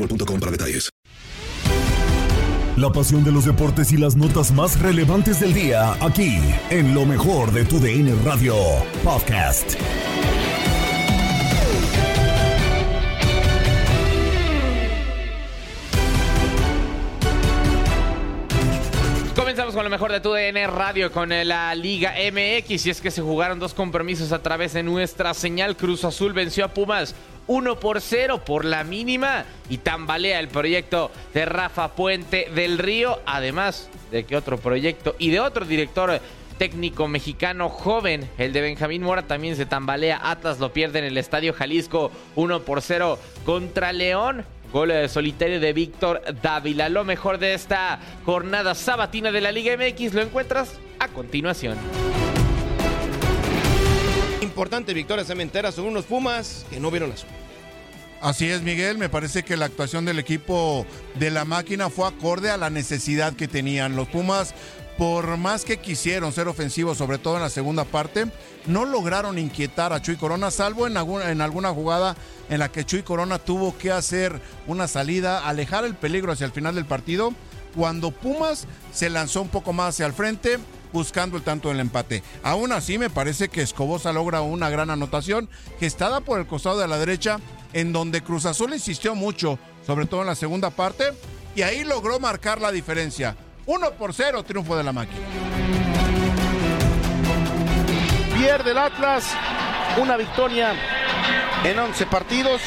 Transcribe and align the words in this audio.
boostmobile.com 0.00 0.40
para 0.40 0.52
detalles. 0.52 0.90
La 2.76 2.90
pasión 2.90 3.24
de 3.24 3.32
los 3.32 3.44
deportes 3.44 3.92
y 3.92 3.98
las 3.98 4.16
notas 4.16 4.52
más 4.52 4.80
relevantes 4.80 5.40
del 5.40 5.52
día, 5.52 5.92
aquí, 6.00 6.38
en 6.70 6.94
lo 6.94 7.04
mejor 7.04 7.52
de 7.52 7.64
tu 7.66 7.78
DN 7.78 8.14
Radio 8.24 8.54
Podcast. 9.04 9.74
Comenzamos 19.36 19.74
con 19.74 19.84
lo 19.84 19.90
mejor 19.90 20.12
de 20.12 20.20
tu 20.20 20.32
DN 20.32 20.66
Radio 20.68 21.12
con 21.12 21.28
la 21.28 21.74
Liga 21.74 22.14
MX 22.32 22.86
y 22.86 22.90
es 22.90 23.00
que 23.02 23.10
se 23.10 23.20
jugaron 23.20 23.58
dos 23.58 23.74
compromisos 23.74 24.32
a 24.32 24.42
través 24.42 24.72
de 24.72 24.82
nuestra 24.82 25.34
señal. 25.34 25.76
Cruz 25.76 26.04
Azul 26.04 26.32
venció 26.32 26.64
a 26.64 26.68
Pumas 26.68 27.14
1 27.50 27.80
por 27.80 28.00
0 28.00 28.44
por 28.46 28.64
la 28.64 28.84
mínima 28.84 29.44
y 29.68 29.78
tambalea 29.78 30.38
el 30.38 30.46
proyecto 30.46 31.10
de 31.34 31.44
Rafa 31.46 31.96
Puente 31.96 32.48
del 32.54 32.78
Río, 32.78 33.18
además 33.26 33.90
de 34.12 34.22
que 34.22 34.36
otro 34.36 34.56
proyecto 34.56 35.16
y 35.18 35.30
de 35.30 35.40
otro 35.40 35.66
director 35.66 36.20
técnico 36.58 37.08
mexicano 37.08 37.68
joven, 37.68 38.30
el 38.38 38.52
de 38.52 38.60
Benjamín 38.60 39.02
Mora, 39.02 39.22
también 39.22 39.56
se 39.56 39.66
tambalea. 39.66 40.20
Atlas 40.22 40.60
lo 40.60 40.72
pierde 40.72 41.00
en 41.00 41.06
el 41.06 41.18
Estadio 41.18 41.52
Jalisco 41.52 42.12
1 42.36 42.60
por 42.60 42.82
0 42.82 43.18
contra 43.44 43.92
León. 43.92 44.44
Gol 44.72 44.92
eh, 44.92 45.08
solitario 45.08 45.58
de 45.58 45.72
Víctor 45.72 46.22
Dávila. 46.40 46.88
Lo 46.88 47.02
mejor 47.04 47.38
de 47.38 47.54
esta 47.54 47.98
jornada 48.24 48.76
sabatina 48.76 49.32
de 49.32 49.40
la 49.40 49.50
Liga 49.50 49.76
MX 49.76 50.14
lo 50.14 50.22
encuentras 50.22 50.78
a 51.00 51.08
continuación. 51.08 51.76
Importante 54.60 54.92
victoria 54.92 55.24
cementera 55.24 55.72
sobre 55.72 55.88
unos 55.88 56.04
Pumas 56.04 56.66
que 56.68 56.78
no 56.78 56.90
vieron 56.90 57.08
la. 57.08 57.16
Así 58.20 58.50
es, 58.50 58.60
Miguel. 58.60 58.98
Me 58.98 59.08
parece 59.08 59.42
que 59.42 59.56
la 59.56 59.64
actuación 59.64 60.04
del 60.04 60.18
equipo 60.18 60.84
de 61.14 61.30
la 61.30 61.46
máquina 61.46 61.88
fue 61.88 62.06
acorde 62.06 62.50
a 62.50 62.58
la 62.58 62.68
necesidad 62.68 63.32
que 63.32 63.48
tenían. 63.48 63.96
Los 63.96 64.08
Pumas, 64.08 64.52
por 64.98 65.38
más 65.38 65.64
que 65.64 65.78
quisieron 65.78 66.34
ser 66.34 66.46
ofensivos, 66.46 66.98
sobre 66.98 67.16
todo 67.16 67.36
en 67.36 67.42
la 67.42 67.48
segunda 67.48 67.86
parte, 67.86 68.26
no 68.66 68.84
lograron 68.84 69.38
inquietar 69.38 69.94
a 69.94 70.02
Chuy 70.02 70.16
Corona, 70.16 70.50
salvo 70.50 70.86
en 70.86 70.98
alguna, 70.98 71.30
en 71.30 71.40
alguna 71.40 71.70
jugada 71.70 72.14
en 72.50 72.58
la 72.58 72.70
que 72.70 72.84
Chuy 72.84 73.02
Corona 73.02 73.38
tuvo 73.38 73.78
que 73.78 73.90
hacer 73.90 74.42
una 74.66 74.88
salida, 74.88 75.48
alejar 75.48 75.86
el 75.86 75.94
peligro 75.94 76.32
hacia 76.32 76.44
el 76.44 76.52
final 76.52 76.74
del 76.74 76.84
partido, 76.84 77.32
cuando 77.74 78.10
Pumas 78.10 78.66
se 78.92 79.08
lanzó 79.08 79.40
un 79.40 79.48
poco 79.48 79.72
más 79.72 79.94
hacia 79.94 80.04
el 80.04 80.12
frente 80.12 80.58
buscando 80.92 81.36
el 81.36 81.42
tanto 81.42 81.68
del 81.68 81.80
empate. 81.80 82.22
Aún 82.42 82.72
así, 82.72 82.98
me 82.98 83.10
parece 83.10 83.48
que 83.48 83.62
Escobosa 83.62 84.12
logra 84.12 84.40
una 84.40 84.70
gran 84.70 84.90
anotación 84.90 85.48
está 85.80 86.20
por 86.20 86.38
el 86.38 86.46
costado 86.46 86.78
de 86.78 86.88
la 86.88 86.98
derecha, 86.98 87.38
en 87.72 87.92
donde 87.92 88.22
Cruz 88.22 88.46
Azul 88.46 88.72
insistió 88.72 89.14
mucho, 89.14 89.58
sobre 89.86 90.06
todo 90.06 90.22
en 90.22 90.28
la 90.28 90.34
segunda 90.34 90.70
parte, 90.70 91.04
y 91.54 91.62
ahí 91.62 91.84
logró 91.84 92.18
marcar 92.18 92.60
la 92.60 92.72
diferencia. 92.72 93.36
1 93.66 93.92
por 93.92 94.14
0, 94.14 94.42
triunfo 94.44 94.76
de 94.76 94.84
la 94.84 94.92
máquina. 94.92 95.20
Pierde 98.36 98.70
el 98.70 98.78
Atlas 98.78 99.24
una 100.00 100.16
victoria 100.16 100.72
en 101.64 101.78
11 101.78 102.06
partidos 102.06 102.62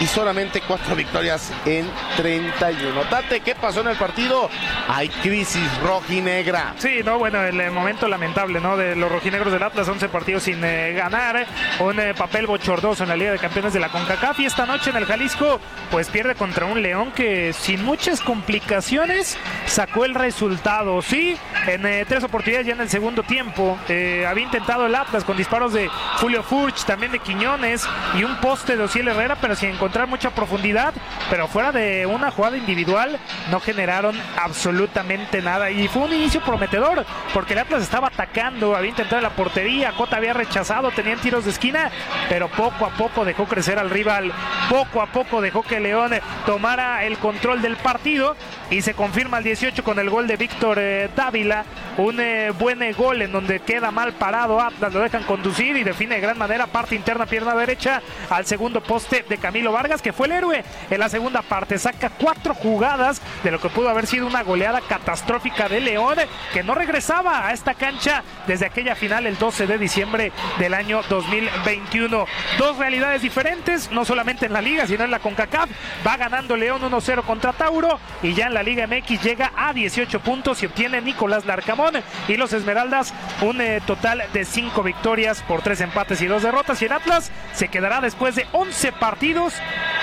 y 0.00 0.06
solamente 0.06 0.60
cuatro 0.60 0.94
victorias 0.94 1.52
en 1.66 1.90
31. 2.16 3.00
Tate, 3.10 3.40
¿qué 3.40 3.54
pasó 3.54 3.80
en 3.80 3.88
el 3.88 3.96
partido? 3.96 4.48
Hay 4.88 5.08
crisis 5.08 5.66
rojinegra. 5.82 6.74
Sí, 6.78 7.00
no, 7.04 7.18
bueno, 7.18 7.42
el 7.42 7.60
eh, 7.60 7.70
momento 7.70 8.06
lamentable, 8.06 8.60
¿no? 8.60 8.76
De 8.76 8.94
los 8.94 9.10
rojinegros 9.10 9.52
del 9.52 9.62
Atlas, 9.62 9.88
11 9.88 10.08
partidos 10.08 10.44
sin 10.44 10.62
eh, 10.62 10.92
ganar, 10.92 11.46
un 11.80 11.98
eh, 11.98 12.14
papel 12.14 12.46
bochornoso 12.46 13.02
en 13.02 13.08
la 13.08 13.16
Liga 13.16 13.32
de 13.32 13.38
Campeones 13.38 13.72
de 13.72 13.80
la 13.80 13.88
CONCACAF 13.88 14.38
y 14.40 14.46
esta 14.46 14.66
noche 14.66 14.90
en 14.90 14.96
el 14.96 15.06
Jalisco, 15.06 15.60
pues 15.90 16.08
pierde 16.08 16.34
contra 16.36 16.66
un 16.66 16.80
León 16.80 17.10
que 17.12 17.52
sin 17.52 17.84
muchas 17.84 18.20
complicaciones 18.20 19.36
sacó 19.66 20.04
el 20.04 20.14
resultado. 20.14 21.02
Sí, 21.02 21.36
en 21.66 21.82
tres 22.06 22.22
oportunidades 22.22 22.66
ya 22.66 22.74
en 22.74 22.80
el 22.80 22.88
segundo 22.88 23.22
tiempo, 23.22 23.78
había 23.88 24.44
intentado 24.44 24.86
el 24.86 24.94
Atlas 24.94 25.24
con 25.24 25.36
disparos 25.36 25.72
de 25.72 25.88
Julio 26.20 26.42
Furch, 26.42 26.84
también 26.84 27.12
de 27.12 27.18
Quiñones 27.18 27.86
y 28.16 28.24
un 28.24 28.36
poste 28.36 28.76
de 28.76 28.84
Ociel 28.84 29.08
Herrera, 29.08 29.36
pero 29.40 29.54
sin 29.54 29.70
encontrar 29.70 29.87
mucha 30.06 30.30
profundidad, 30.30 30.94
pero 31.30 31.48
fuera 31.48 31.72
de 31.72 32.06
una 32.06 32.30
jugada 32.30 32.56
individual 32.56 33.18
no 33.50 33.60
generaron 33.60 34.16
absolutamente 34.40 35.42
nada. 35.42 35.70
Y 35.70 35.88
fue 35.88 36.02
un 36.02 36.12
inicio 36.12 36.40
prometedor 36.40 37.04
porque 37.34 37.54
el 37.54 37.60
Atlas 37.60 37.82
estaba 37.82 38.08
atacando, 38.08 38.76
había 38.76 38.90
intentado 38.90 39.20
la 39.22 39.30
portería, 39.30 39.92
Cota 39.92 40.16
había 40.16 40.32
rechazado, 40.32 40.90
tenían 40.90 41.18
tiros 41.18 41.44
de 41.44 41.50
esquina, 41.50 41.90
pero 42.28 42.48
poco 42.48 42.86
a 42.86 42.90
poco 42.90 43.24
dejó 43.24 43.46
crecer 43.46 43.78
al 43.78 43.90
rival, 43.90 44.32
poco 44.68 45.02
a 45.02 45.06
poco 45.06 45.40
dejó 45.40 45.62
que 45.62 45.80
León 45.80 46.12
tomara 46.46 47.04
el 47.04 47.18
control 47.18 47.62
del 47.62 47.76
partido 47.76 48.36
y 48.70 48.82
se 48.82 48.94
confirma 48.94 49.38
el 49.38 49.44
18 49.44 49.82
con 49.82 49.98
el 49.98 50.10
gol 50.10 50.26
de 50.26 50.36
Víctor 50.36 50.78
eh, 50.78 51.10
Dávila 51.14 51.64
un 51.98 52.20
eh, 52.20 52.52
buen 52.56 52.80
eh, 52.82 52.92
gol 52.92 53.20
en 53.22 53.32
donde 53.32 53.58
queda 53.60 53.90
mal 53.90 54.12
parado 54.12 54.60
Atlas, 54.60 54.94
lo 54.94 55.00
dejan 55.00 55.24
conducir 55.24 55.76
y 55.76 55.82
define 55.82 56.14
de 56.14 56.20
gran 56.20 56.38
manera 56.38 56.68
parte 56.68 56.94
interna, 56.94 57.26
pierna 57.26 57.54
derecha 57.56 58.00
al 58.30 58.46
segundo 58.46 58.80
poste 58.80 59.24
de 59.28 59.36
Camilo 59.36 59.72
Vargas, 59.72 60.00
que 60.00 60.12
fue 60.12 60.28
el 60.28 60.32
héroe 60.32 60.64
en 60.90 61.00
la 61.00 61.08
segunda 61.08 61.42
parte. 61.42 61.76
Saca 61.76 62.10
cuatro 62.10 62.54
jugadas 62.54 63.20
de 63.42 63.50
lo 63.50 63.60
que 63.60 63.68
pudo 63.68 63.88
haber 63.88 64.06
sido 64.06 64.26
una 64.26 64.44
goleada 64.44 64.80
catastrófica 64.80 65.68
de 65.68 65.80
León, 65.80 66.18
que 66.52 66.62
no 66.62 66.74
regresaba 66.74 67.48
a 67.48 67.52
esta 67.52 67.74
cancha 67.74 68.22
desde 68.46 68.66
aquella 68.66 68.94
final 68.94 69.26
el 69.26 69.36
12 69.36 69.66
de 69.66 69.78
diciembre 69.78 70.32
del 70.58 70.74
año 70.74 71.02
2021. 71.08 72.26
Dos 72.58 72.78
realidades 72.78 73.22
diferentes, 73.22 73.90
no 73.90 74.04
solamente 74.04 74.46
en 74.46 74.52
la 74.52 74.62
liga, 74.62 74.86
sino 74.86 75.02
en 75.02 75.10
la 75.10 75.18
CONCACAF. 75.18 75.68
Va 76.06 76.16
ganando 76.16 76.56
León 76.56 76.80
1-0 76.80 77.24
contra 77.24 77.52
Tauro 77.52 77.98
y 78.22 78.34
ya 78.34 78.46
en 78.46 78.54
la 78.54 78.62
Liga 78.62 78.86
MX 78.86 79.20
llega 79.22 79.52
a 79.56 79.72
18 79.72 80.20
puntos 80.20 80.62
y 80.62 80.66
obtiene 80.66 81.00
Nicolás 81.00 81.44
Larcamón 81.44 81.87
y 82.26 82.36
los 82.36 82.52
Esmeraldas 82.52 83.14
un 83.40 83.60
eh, 83.60 83.80
total 83.86 84.22
de 84.32 84.44
5 84.44 84.82
victorias 84.82 85.42
por 85.42 85.62
3 85.62 85.80
empates 85.82 86.20
y 86.20 86.26
2 86.26 86.42
derrotas 86.42 86.80
y 86.82 86.86
en 86.86 86.92
Atlas 86.92 87.30
se 87.54 87.68
quedará 87.68 88.00
después 88.00 88.34
de 88.34 88.46
11 88.52 88.92
partidos 88.92 89.54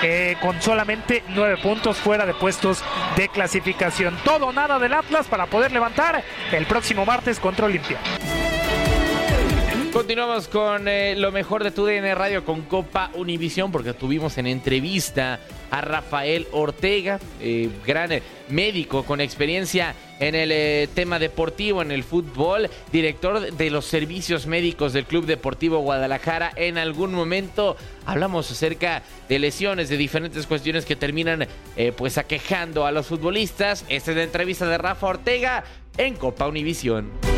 eh, 0.02 0.36
con 0.40 0.60
solamente 0.60 1.22
9 1.28 1.58
puntos 1.62 1.98
fuera 1.98 2.26
de 2.26 2.34
puestos 2.34 2.82
de 3.16 3.28
clasificación. 3.28 4.16
Todo 4.24 4.52
nada 4.52 4.78
del 4.78 4.94
Atlas 4.94 5.26
para 5.26 5.46
poder 5.46 5.72
levantar 5.72 6.22
el 6.52 6.66
próximo 6.66 7.06
martes 7.06 7.38
contra 7.38 7.66
Olimpia. 7.66 7.98
Continuamos 9.96 10.46
con 10.48 10.88
eh, 10.88 11.14
lo 11.16 11.32
mejor 11.32 11.64
de 11.64 11.70
tu 11.70 11.86
DN 11.86 12.14
Radio 12.14 12.44
con 12.44 12.60
Copa 12.64 13.10
Univisión 13.14 13.72
porque 13.72 13.94
tuvimos 13.94 14.36
en 14.36 14.46
entrevista 14.46 15.40
a 15.70 15.80
Rafael 15.80 16.46
Ortega, 16.52 17.18
eh, 17.40 17.70
gran 17.86 18.12
eh, 18.12 18.22
médico 18.50 19.04
con 19.04 19.22
experiencia 19.22 19.94
en 20.20 20.34
el 20.34 20.90
tema 20.90 21.18
deportivo, 21.18 21.80
en 21.80 21.92
el 21.92 22.04
fútbol, 22.04 22.68
director 22.92 23.50
de 23.54 23.70
los 23.70 23.86
servicios 23.86 24.46
médicos 24.46 24.92
del 24.92 25.06
Club 25.06 25.24
Deportivo 25.24 25.78
Guadalajara. 25.78 26.52
En 26.56 26.76
algún 26.76 27.14
momento 27.14 27.78
hablamos 28.04 28.50
acerca 28.50 29.02
de 29.30 29.38
lesiones, 29.38 29.88
de 29.88 29.96
diferentes 29.96 30.46
cuestiones 30.46 30.84
que 30.84 30.96
terminan 30.96 31.48
pues 31.96 32.18
aquejando 32.18 32.84
a 32.84 32.92
los 32.92 33.06
futbolistas. 33.06 33.86
Esta 33.88 34.10
es 34.10 34.16
la 34.18 34.24
entrevista 34.24 34.66
de 34.66 34.76
Rafa 34.76 35.06
Ortega 35.06 35.64
en 35.96 36.16
Copa 36.16 36.46
Univisión. 36.46 37.35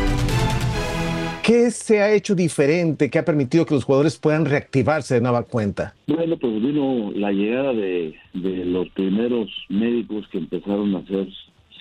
¿Qué 1.49 1.71
se 1.71 1.99
ha 1.99 2.13
hecho 2.13 2.35
diferente 2.35 3.09
que 3.09 3.17
ha 3.17 3.25
permitido 3.25 3.65
que 3.65 3.73
los 3.73 3.83
jugadores 3.83 4.19
puedan 4.19 4.45
reactivarse 4.45 5.15
de 5.15 5.21
nueva 5.21 5.41
cuenta? 5.41 5.95
Bueno, 6.05 6.37
pues 6.37 6.61
vino 6.61 7.11
la 7.15 7.31
llegada 7.31 7.73
de, 7.73 8.13
los 8.35 8.87
primeros 8.89 9.49
médicos 9.67 10.27
que 10.27 10.37
empezaron 10.37 10.95
a 10.95 10.99
hacer 10.99 11.27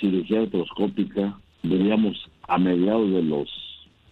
cirugía 0.01 0.41
artroscópica, 0.41 1.39
veníamos 1.63 2.17
a 2.49 2.57
mediados 2.57 3.11
de 3.11 3.23
los 3.23 3.51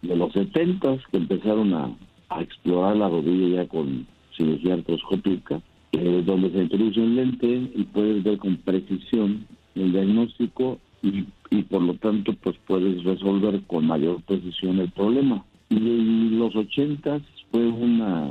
de 0.03 0.14
los 0.14 0.31
70 0.35 0.99
que 1.11 1.17
empezaron 1.17 1.73
a, 1.73 1.91
explorar 2.38 2.99
la 2.99 3.08
rodilla 3.08 3.62
ya 3.62 3.67
con 3.67 4.06
cirugía 4.37 4.75
artroscópica, 4.75 5.62
eh, 5.93 6.23
donde 6.26 6.50
se 6.50 6.58
introduce 6.64 7.00
un 7.00 7.17
lente 7.17 7.47
y 7.47 7.82
puedes 7.94 8.23
ver 8.23 8.37
con 8.37 8.58
precisión 8.58 9.47
el 9.75 9.91
diagnóstico 9.91 10.79
y, 11.02 11.25
y 11.50 11.62
por 11.62 11.82
lo 11.82 11.94
tanto 11.94 12.32
pues 12.43 12.56
puedes 12.66 13.04
resolver 13.04 13.60
con 13.66 13.87
mayor 13.87 14.22
precisión 14.22 14.78
el 14.78 14.90
problema. 14.90 15.44
Y 15.69 15.76
en 15.76 16.38
los 16.38 16.54
ochentas 16.54 17.22
fue 17.50 17.66
una 17.66 18.31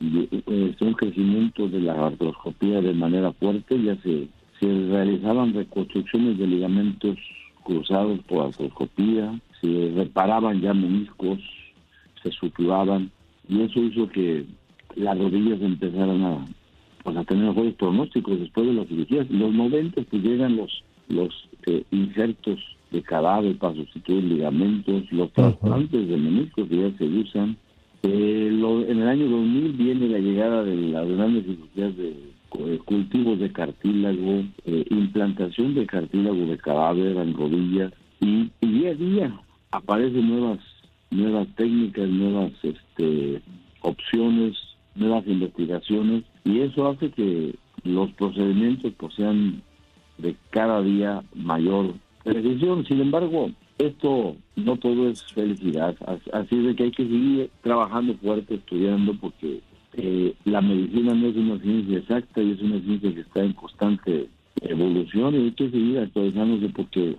eh, 0.00 0.76
un 0.80 0.92
crecimiento 0.94 1.68
de 1.68 1.80
la 1.80 2.06
artroscopía 2.06 2.80
de 2.80 2.92
manera 2.92 3.32
fuerte, 3.32 3.82
ya 3.82 3.96
se, 3.96 4.28
se 4.60 4.88
realizaban 4.88 5.52
reconstrucciones 5.52 6.38
de 6.38 6.46
ligamentos 6.46 7.18
cruzados 7.64 8.20
por 8.20 8.46
artroscopía, 8.46 9.40
se 9.60 9.92
reparaban 9.96 10.60
ya 10.60 10.72
meniscos, 10.72 11.40
se 12.22 12.30
sutuaban 12.30 13.10
y 13.48 13.62
eso 13.62 13.80
hizo 13.80 14.08
que 14.08 14.44
las 14.94 15.18
rodillas 15.18 15.60
empezaran 15.60 16.22
a, 16.22 16.44
pues, 17.02 17.16
a 17.16 17.24
tener 17.24 17.46
mejores 17.46 17.74
pronósticos 17.74 18.38
después 18.38 18.66
de 18.68 18.74
las 18.74 18.86
cirugías. 18.86 19.28
Los 19.30 19.52
90 19.52 20.00
pues 20.02 20.22
llegan 20.22 20.56
los 20.56 20.84
los 21.08 21.47
eh, 21.66 21.84
injertos 21.90 22.58
de 22.90 23.02
cadáver 23.02 23.56
para 23.58 23.74
sustituir 23.74 24.24
ligamentos, 24.24 25.10
los 25.12 25.32
trasplantes 25.32 26.08
de 26.08 26.16
meniscos 26.16 26.68
que 26.68 26.76
ya 26.76 26.98
se 26.98 27.04
usan. 27.04 27.56
Eh, 28.02 28.48
en 28.88 29.02
el 29.02 29.08
año 29.08 29.28
2000 29.28 29.72
viene 29.72 30.08
la 30.08 30.18
llegada 30.18 30.64
de 30.64 30.76
las 30.76 31.08
grandes 31.08 31.44
cirugías 31.44 31.96
de 31.96 32.08
eh, 32.58 32.78
cultivos 32.84 33.38
de 33.38 33.52
cartílago, 33.52 34.44
implantación 34.90 35.74
de 35.74 35.86
cartílago 35.86 36.46
de 36.46 36.56
cadáver 36.58 37.16
en 37.16 37.34
rodillas 37.34 37.92
y, 38.20 38.50
día 38.60 38.90
a 38.90 38.94
día 38.94 39.40
aparecen 39.70 40.28
nuevas 40.28 40.58
nuevas 41.10 41.48
técnicas, 41.56 42.08
nuevas 42.08 42.52
este, 42.62 43.42
opciones, 43.80 44.56
nuevas 44.94 45.26
investigaciones 45.26 46.24
y 46.44 46.60
eso 46.60 46.88
hace 46.88 47.10
que 47.10 47.54
los 47.84 48.10
procedimientos 48.12 48.92
pues 48.98 49.14
sean 49.14 49.62
de 50.18 50.36
cada 50.50 50.82
día 50.82 51.22
mayor 51.34 51.94
precisión. 52.24 52.84
Sin 52.86 53.00
embargo, 53.00 53.50
esto 53.78 54.36
no 54.56 54.76
todo 54.76 55.08
es 55.08 55.24
felicidad, 55.32 55.96
así 56.32 56.56
de 56.56 56.74
que 56.74 56.84
hay 56.84 56.90
que 56.90 57.04
seguir 57.04 57.50
trabajando 57.62 58.14
fuerte, 58.14 58.56
estudiando, 58.56 59.14
porque 59.14 59.60
eh, 59.94 60.34
la 60.44 60.60
medicina 60.60 61.14
no 61.14 61.28
es 61.28 61.36
una 61.36 61.58
ciencia 61.60 61.98
exacta 61.98 62.42
y 62.42 62.52
es 62.52 62.60
una 62.60 62.80
ciencia 62.80 63.14
que 63.14 63.20
está 63.20 63.42
en 63.42 63.52
constante 63.52 64.28
evolución 64.62 65.34
y 65.34 65.38
hay 65.38 65.52
que 65.52 65.70
seguir 65.70 65.98
actualizándose 65.98 66.68
porque 66.70 67.16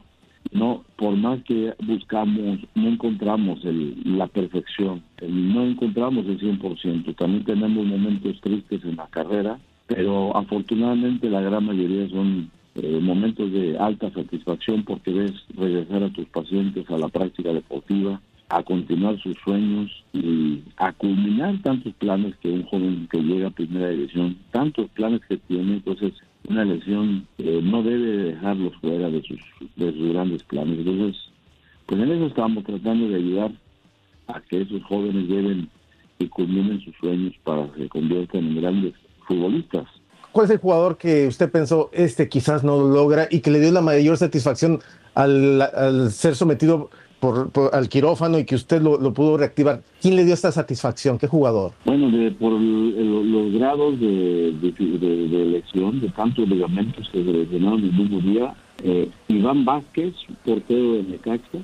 no, 0.52 0.84
por 0.96 1.16
más 1.16 1.42
que 1.44 1.74
buscamos, 1.86 2.60
no 2.76 2.90
encontramos 2.90 3.64
el, 3.66 3.96
la 4.18 4.28
perfección, 4.28 5.04
no 5.28 5.64
encontramos 5.64 6.26
el 6.26 6.40
100%, 6.40 7.16
también 7.16 7.44
tenemos 7.44 7.86
momentos 7.86 8.40
tristes 8.42 8.84
en 8.84 8.96
la 8.96 9.08
carrera, 9.08 9.60
pero 9.88 10.36
afortunadamente 10.36 11.30
la 11.30 11.42
gran 11.42 11.66
mayoría 11.66 12.10
son 12.10 12.50
eh, 12.82 13.00
momentos 13.02 13.52
de 13.52 13.78
alta 13.78 14.12
satisfacción 14.12 14.84
porque 14.84 15.12
ves 15.12 15.34
regresar 15.56 16.04
a 16.04 16.10
tus 16.10 16.26
pacientes 16.28 16.90
a 16.90 16.98
la 16.98 17.08
práctica 17.08 17.54
deportiva, 17.54 18.22
a 18.50 18.64
continuar 18.64 19.20
sus 19.20 19.38
sueños 19.44 20.04
y 20.14 20.62
a 20.78 20.92
culminar 20.94 21.62
tantos 21.62 21.94
planes 21.96 22.36
que 22.38 22.50
un 22.50 22.64
joven 22.64 23.08
que 23.12 23.22
llega 23.22 23.48
a 23.48 23.52
primera 23.52 23.90
división, 23.90 24.38
tantos 24.52 24.90
planes 24.92 25.22
que 25.28 25.38
tiene, 25.38 25.74
entonces 25.74 26.14
una 26.48 26.66
lesión 26.66 27.28
eh, 27.38 27.62
no 27.64 27.84
debe 27.84 28.32
dejarlos 28.32 28.76
fuera 28.78 29.10
de 29.10 29.22
sus, 29.22 29.40
de 29.76 29.92
sus 29.92 30.14
grandes 30.14 30.44
planes. 30.44 30.80
Entonces, 30.80 31.32
pues 31.86 32.02
en 32.02 32.12
eso 32.12 32.26
estamos 32.26 32.64
tratando 32.64 33.08
de 33.08 33.16
ayudar 33.16 33.52
a 34.28 34.42
que 34.42 34.62
esos 34.62 34.82
jóvenes 34.84 35.28
lleven 35.28 35.70
y 36.18 36.28
culminen 36.28 36.82
sus 36.82 36.96
sueños 36.98 37.34
para 37.44 37.72
que 37.72 37.84
se 37.84 37.90
conviertan 37.90 38.48
en 38.48 38.62
grandes 38.62 38.94
futbolistas. 39.28 39.88
¿Cuál 40.32 40.46
es 40.46 40.52
el 40.52 40.58
jugador 40.60 40.98
que 40.98 41.28
usted 41.28 41.52
pensó, 41.52 41.90
este 41.92 42.30
quizás 42.30 42.64
no 42.64 42.78
lo 42.78 42.90
logra 42.90 43.28
y 43.32 43.40
que 43.40 43.50
le 43.50 43.60
dio 43.60 43.72
la 43.72 43.82
mayor 43.82 44.18
satisfacción 44.18 44.80
al, 45.16 46.12
ser 46.12 46.36
sometido 46.36 46.90
por, 47.20 47.52
al 47.74 47.90
quirófano 47.90 48.38
y 48.38 48.46
que 48.46 48.56
usted 48.56 48.82
lo, 48.82 49.14
pudo 49.14 49.38
reactivar? 49.38 49.82
¿Quién 50.02 50.16
le 50.16 50.26
dio 50.26 50.34
esta 50.34 50.52
satisfacción? 50.52 51.18
¿Qué 51.18 51.28
jugador? 51.28 51.74
Bueno, 51.86 52.10
por 52.40 52.52
los 52.54 53.54
grados 53.54 54.00
de, 54.00 54.54
de, 54.62 55.46
lesión, 55.46 56.00
de 56.00 56.10
tantos 56.10 56.48
ligamentos 56.48 57.10
que 57.12 57.24
se 57.24 57.32
lesionaron 57.32 57.84
el 57.84 57.94
mismo 57.94 58.20
día, 58.20 58.54
eh, 58.84 59.10
Iván 59.28 59.66
Vázquez, 59.66 60.14
portero 60.46 60.94
de 60.94 61.04
Necaxa, 61.04 61.58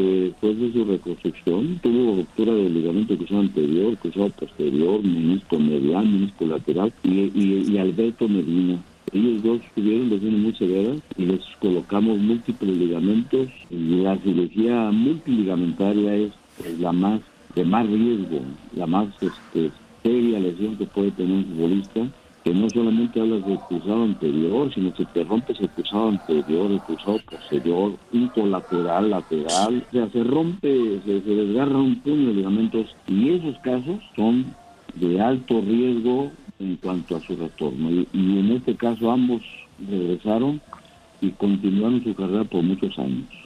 después 0.00 0.58
de 0.58 0.72
su 0.72 0.84
reconstrucción 0.84 1.78
tuvo 1.82 2.16
ruptura 2.16 2.52
del 2.52 2.74
ligamento 2.74 3.16
cruzado 3.16 3.40
anterior, 3.40 3.96
cruzado 3.98 4.30
posterior, 4.30 5.02
menisco 5.02 5.58
medial, 5.58 6.06
menisco 6.06 6.46
lateral 6.46 6.92
y, 7.02 7.78
Alberto 7.78 8.28
Medina. 8.28 8.82
Ellos 9.12 9.42
dos 9.42 9.60
tuvieron 9.74 10.10
lesiones 10.10 10.40
muy 10.40 10.54
severas 10.54 10.98
y 11.16 11.26
les 11.26 11.40
colocamos 11.60 12.18
múltiples 12.18 12.76
ligamentos. 12.76 13.48
La 13.70 14.18
cirugía 14.18 14.90
multiligamentaria 14.90 16.14
es, 16.16 16.32
la 16.78 16.92
más 16.92 17.20
de 17.54 17.64
más 17.64 17.86
riesgo, 17.86 18.40
la 18.74 18.86
más 18.86 19.08
este, 19.20 19.70
seria 20.02 20.40
lesión 20.40 20.76
que 20.76 20.86
puede 20.86 21.10
tener 21.12 21.32
un 21.32 21.44
futbolista 21.46 22.06
que 22.46 22.54
no 22.54 22.70
solamente 22.70 23.20
hablas 23.20 23.44
del 23.44 23.58
cruzado 23.58 24.04
anterior, 24.04 24.72
sino 24.72 24.94
que 24.94 25.04
te 25.06 25.24
rompes 25.24 25.58
el 25.58 25.68
cruzado 25.70 26.10
anterior, 26.10 26.70
el 26.70 26.80
cruzado 26.80 27.18
posterior, 27.28 27.94
un 28.12 28.28
colateral, 28.28 29.10
lateral, 29.10 29.84
o 29.88 29.92
sea, 29.92 30.08
se 30.10 30.22
rompe, 30.22 31.00
se, 31.04 31.20
desgarra 31.22 31.76
un 31.76 31.96
puño 32.02 32.28
de 32.28 32.34
ligamentos 32.34 32.94
y 33.08 33.30
esos 33.30 33.58
casos 33.62 33.98
son 34.14 34.54
de 34.94 35.20
alto 35.20 35.60
riesgo 35.60 36.30
en 36.60 36.76
cuanto 36.76 37.16
a 37.16 37.20
su 37.22 37.34
retorno. 37.34 37.90
Y 37.90 38.06
en 38.12 38.52
este 38.52 38.76
caso 38.76 39.10
ambos 39.10 39.42
regresaron 39.90 40.60
y 41.20 41.30
continuaron 41.30 42.04
su 42.04 42.14
carrera 42.14 42.44
por 42.44 42.62
muchos 42.62 42.96
años. 42.96 43.45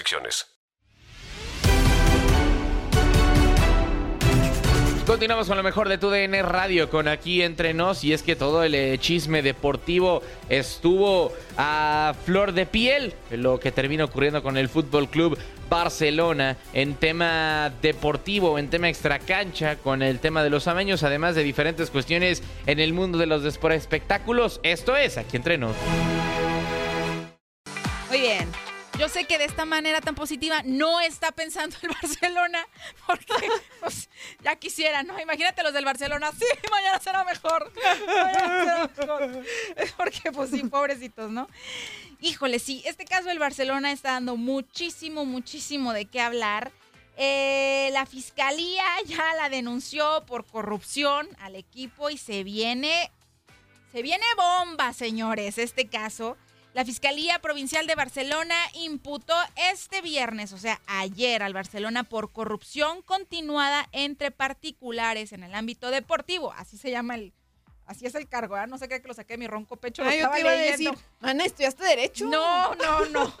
restricciones. 0.00 0.46
Continuamos 5.06 5.48
con 5.48 5.56
lo 5.56 5.64
mejor 5.64 5.88
de 5.88 5.98
tu 5.98 6.08
DN 6.08 6.40
Radio 6.42 6.88
con 6.88 7.08
aquí 7.08 7.42
entre 7.42 7.74
nos 7.74 8.04
y 8.04 8.12
es 8.12 8.22
que 8.22 8.36
todo 8.36 8.62
el 8.62 8.76
eh, 8.76 8.96
chisme 8.98 9.42
deportivo 9.42 10.22
estuvo 10.48 11.32
a 11.56 12.14
flor 12.24 12.52
de 12.52 12.64
piel, 12.64 13.14
lo 13.32 13.58
que 13.58 13.72
termina 13.72 14.04
ocurriendo 14.04 14.40
con 14.40 14.56
el 14.56 14.68
Fútbol 14.68 15.08
Club 15.08 15.36
Barcelona 15.68 16.56
en 16.74 16.94
tema 16.94 17.72
deportivo, 17.82 18.56
en 18.56 18.70
tema 18.70 18.88
extracancha, 18.88 19.76
con 19.76 20.02
el 20.02 20.20
tema 20.20 20.44
de 20.44 20.50
los 20.50 20.68
amaños, 20.68 21.02
además 21.02 21.34
de 21.34 21.42
diferentes 21.42 21.90
cuestiones 21.90 22.44
en 22.66 22.78
el 22.78 22.92
mundo 22.92 23.18
de 23.18 23.26
los 23.26 23.44
espectáculos. 23.44 24.60
Esto 24.62 24.96
es 24.96 25.18
aquí 25.18 25.36
entre 25.36 25.58
nos. 25.58 25.74
Yo 29.00 29.08
sé 29.08 29.24
que 29.24 29.38
de 29.38 29.46
esta 29.46 29.64
manera 29.64 30.02
tan 30.02 30.14
positiva 30.14 30.60
no 30.62 31.00
está 31.00 31.32
pensando 31.32 31.74
el 31.80 31.88
Barcelona, 32.02 32.66
porque 33.06 33.48
pues, 33.80 34.10
ya 34.42 34.56
quisiera, 34.56 35.02
¿no? 35.02 35.18
Imagínate 35.18 35.62
los 35.62 35.72
del 35.72 35.86
Barcelona, 35.86 36.30
sí, 36.38 36.44
mañana 36.70 37.00
será 37.00 37.24
mejor. 37.24 37.72
Mañana 38.06 38.90
será 38.94 39.18
mejor. 39.26 39.44
Porque, 39.96 40.32
pues 40.32 40.50
sí, 40.50 40.64
pobrecitos, 40.64 41.30
¿no? 41.30 41.48
Híjole, 42.20 42.58
sí, 42.58 42.82
este 42.84 43.06
caso 43.06 43.28
del 43.28 43.38
Barcelona 43.38 43.90
está 43.90 44.10
dando 44.10 44.36
muchísimo, 44.36 45.24
muchísimo 45.24 45.94
de 45.94 46.04
qué 46.04 46.20
hablar. 46.20 46.70
Eh, 47.16 47.88
la 47.94 48.04
fiscalía 48.04 48.84
ya 49.06 49.34
la 49.34 49.48
denunció 49.48 50.26
por 50.26 50.44
corrupción 50.44 51.26
al 51.38 51.56
equipo 51.56 52.10
y 52.10 52.18
se 52.18 52.44
viene, 52.44 53.10
se 53.92 54.02
viene 54.02 54.26
bomba, 54.36 54.92
señores, 54.92 55.56
este 55.56 55.88
caso. 55.88 56.36
La 56.72 56.84
Fiscalía 56.84 57.40
Provincial 57.40 57.86
de 57.88 57.96
Barcelona 57.96 58.54
imputó 58.74 59.34
este 59.72 60.02
viernes, 60.02 60.52
o 60.52 60.58
sea, 60.58 60.80
ayer 60.86 61.42
al 61.42 61.52
Barcelona 61.52 62.04
por 62.04 62.32
corrupción 62.32 63.02
continuada 63.02 63.88
entre 63.90 64.30
particulares 64.30 65.32
en 65.32 65.42
el 65.42 65.54
ámbito 65.54 65.90
deportivo. 65.90 66.52
Así 66.52 66.78
se 66.78 66.92
llama 66.92 67.16
el, 67.16 67.32
así 67.86 68.06
es 68.06 68.14
el 68.14 68.28
cargo, 68.28 68.56
¿eh? 68.56 68.68
No 68.68 68.78
sé 68.78 68.88
qué 68.88 69.02
que 69.02 69.08
lo 69.08 69.14
saqué 69.14 69.32
de 69.34 69.38
mi 69.38 69.46
ronco 69.48 69.76
pecho. 69.78 70.04
lo 70.04 70.10
Ay, 70.10 70.20
yo 70.20 70.30
te 70.30 70.40
iba 70.40 70.50
a 70.50 70.54
decir, 70.54 70.92
Ana, 71.20 71.44
¿estudiaste 71.44 71.82
Derecho? 71.82 72.26
No, 72.26 72.74
no, 72.76 73.04
no. 73.06 73.34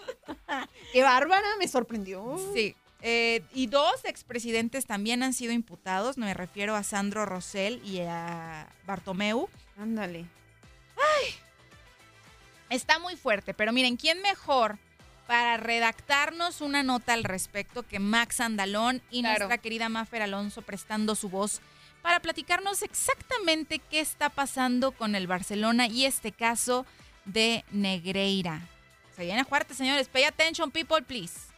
Qué 0.92 1.02
bárbara, 1.04 1.46
me 1.60 1.68
sorprendió. 1.68 2.36
Sí. 2.52 2.74
eh, 3.00 3.42
y 3.54 3.68
dos 3.68 4.04
expresidentes 4.04 4.86
también 4.86 5.22
han 5.22 5.34
sido 5.34 5.52
imputados. 5.52 6.18
Me 6.18 6.34
refiero 6.34 6.74
a 6.74 6.82
Sandro 6.82 7.26
Rosell 7.26 7.80
y 7.84 8.00
a 8.00 8.68
Bartomeu. 8.86 9.48
Ándale. 9.78 10.26
Ay, 10.96 11.34
está 12.70 12.98
muy 12.98 13.16
fuerte, 13.16 13.52
pero 13.54 13.72
miren, 13.72 13.96
¿quién 13.96 14.22
mejor 14.22 14.78
para 15.26 15.56
redactarnos 15.58 16.60
una 16.60 16.82
nota 16.82 17.12
al 17.12 17.24
respecto 17.24 17.82
que 17.84 17.98
Max 18.00 18.40
Andalón 18.40 19.02
y 19.10 19.20
Claro. 19.20 19.38
nuestra 19.40 19.58
querida 19.58 19.88
Mafer 19.88 20.22
Alonso 20.22 20.62
prestando 20.62 21.14
su 21.14 21.28
voz 21.28 21.60
para 22.02 22.20
platicarnos 22.20 22.82
exactamente 22.82 23.78
qué 23.78 24.00
está 24.00 24.30
pasando 24.30 24.90
con 24.92 25.14
el 25.14 25.26
Barcelona 25.26 25.86
y 25.86 26.04
este 26.06 26.32
caso 26.32 26.86
de 27.26 27.64
Negreira? 27.70 28.62
Se 29.14 29.24
viene 29.24 29.44
fuerte, 29.44 29.74
señores. 29.74 30.08
Pay 30.08 30.24
attention, 30.24 30.70
people, 30.70 31.02
please. 31.02 31.50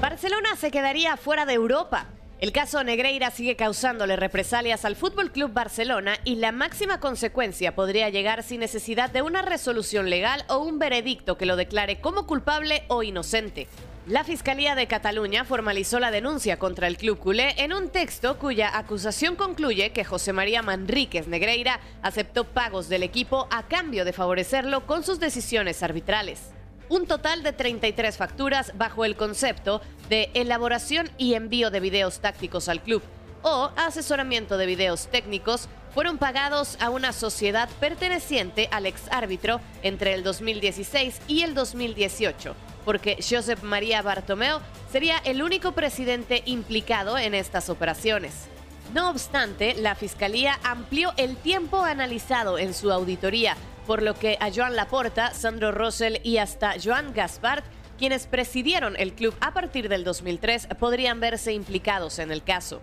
Barcelona 0.00 0.56
se 0.56 0.70
quedaría 0.70 1.16
fuera 1.16 1.46
de 1.46 1.54
Europa. 1.54 2.06
El 2.40 2.52
caso 2.52 2.82
Negreira 2.82 3.30
sigue 3.30 3.54
causándole 3.54 4.16
represalias 4.16 4.86
al 4.86 4.96
Fútbol 4.96 5.30
Club 5.30 5.52
Barcelona 5.52 6.14
y 6.24 6.36
la 6.36 6.52
máxima 6.52 6.98
consecuencia 6.98 7.74
podría 7.74 8.08
llegar 8.08 8.42
sin 8.42 8.60
necesidad 8.60 9.10
de 9.10 9.20
una 9.20 9.42
resolución 9.42 10.08
legal 10.08 10.46
o 10.48 10.56
un 10.56 10.78
veredicto 10.78 11.36
que 11.36 11.44
lo 11.44 11.56
declare 11.56 12.00
como 12.00 12.26
culpable 12.26 12.84
o 12.88 13.02
inocente. 13.02 13.68
La 14.06 14.24
Fiscalía 14.24 14.74
de 14.74 14.86
Cataluña 14.86 15.44
formalizó 15.44 16.00
la 16.00 16.10
denuncia 16.10 16.58
contra 16.58 16.86
el 16.86 16.96
club 16.96 17.18
culé 17.18 17.56
en 17.58 17.74
un 17.74 17.90
texto 17.90 18.38
cuya 18.38 18.74
acusación 18.74 19.36
concluye 19.36 19.92
que 19.92 20.06
José 20.06 20.32
María 20.32 20.62
Manríquez 20.62 21.28
Negreira 21.28 21.78
aceptó 22.00 22.44
pagos 22.44 22.88
del 22.88 23.02
equipo 23.02 23.48
a 23.50 23.68
cambio 23.68 24.06
de 24.06 24.14
favorecerlo 24.14 24.86
con 24.86 25.04
sus 25.04 25.20
decisiones 25.20 25.82
arbitrales 25.82 26.54
un 26.90 27.06
total 27.06 27.42
de 27.42 27.52
33 27.52 28.16
facturas 28.16 28.72
bajo 28.76 29.06
el 29.06 29.16
concepto 29.16 29.80
de 30.10 30.30
elaboración 30.34 31.08
y 31.16 31.34
envío 31.34 31.70
de 31.70 31.80
videos 31.80 32.20
tácticos 32.20 32.68
al 32.68 32.82
club 32.82 33.02
o 33.42 33.70
asesoramiento 33.76 34.58
de 34.58 34.66
videos 34.66 35.06
técnicos 35.06 35.68
fueron 35.94 36.18
pagados 36.18 36.76
a 36.80 36.90
una 36.90 37.12
sociedad 37.12 37.68
perteneciente 37.80 38.68
al 38.70 38.86
exárbitro 38.86 39.60
entre 39.82 40.14
el 40.14 40.22
2016 40.22 41.20
y 41.26 41.42
el 41.42 41.54
2018, 41.54 42.54
porque 42.84 43.16
Josep 43.16 43.62
María 43.62 44.02
Bartomeu 44.02 44.60
sería 44.92 45.18
el 45.18 45.42
único 45.42 45.72
presidente 45.72 46.42
implicado 46.44 47.18
en 47.18 47.34
estas 47.34 47.70
operaciones. 47.70 48.48
No 48.94 49.10
obstante, 49.10 49.74
la 49.74 49.94
Fiscalía 49.94 50.58
amplió 50.64 51.12
el 51.16 51.36
tiempo 51.36 51.82
analizado 51.82 52.58
en 52.58 52.74
su 52.74 52.90
auditoría, 52.90 53.56
por 53.90 54.02
lo 54.04 54.14
que 54.14 54.38
a 54.38 54.52
Joan 54.52 54.76
Laporta, 54.76 55.34
Sandro 55.34 55.72
Rosell 55.72 56.20
y 56.22 56.36
hasta 56.36 56.74
Joan 56.80 57.12
Gaspard, 57.12 57.64
quienes 57.98 58.28
presidieron 58.28 58.94
el 58.96 59.14
club 59.14 59.34
a 59.40 59.52
partir 59.52 59.88
del 59.88 60.04
2003, 60.04 60.68
podrían 60.78 61.18
verse 61.18 61.52
implicados 61.54 62.20
en 62.20 62.30
el 62.30 62.44
caso. 62.44 62.82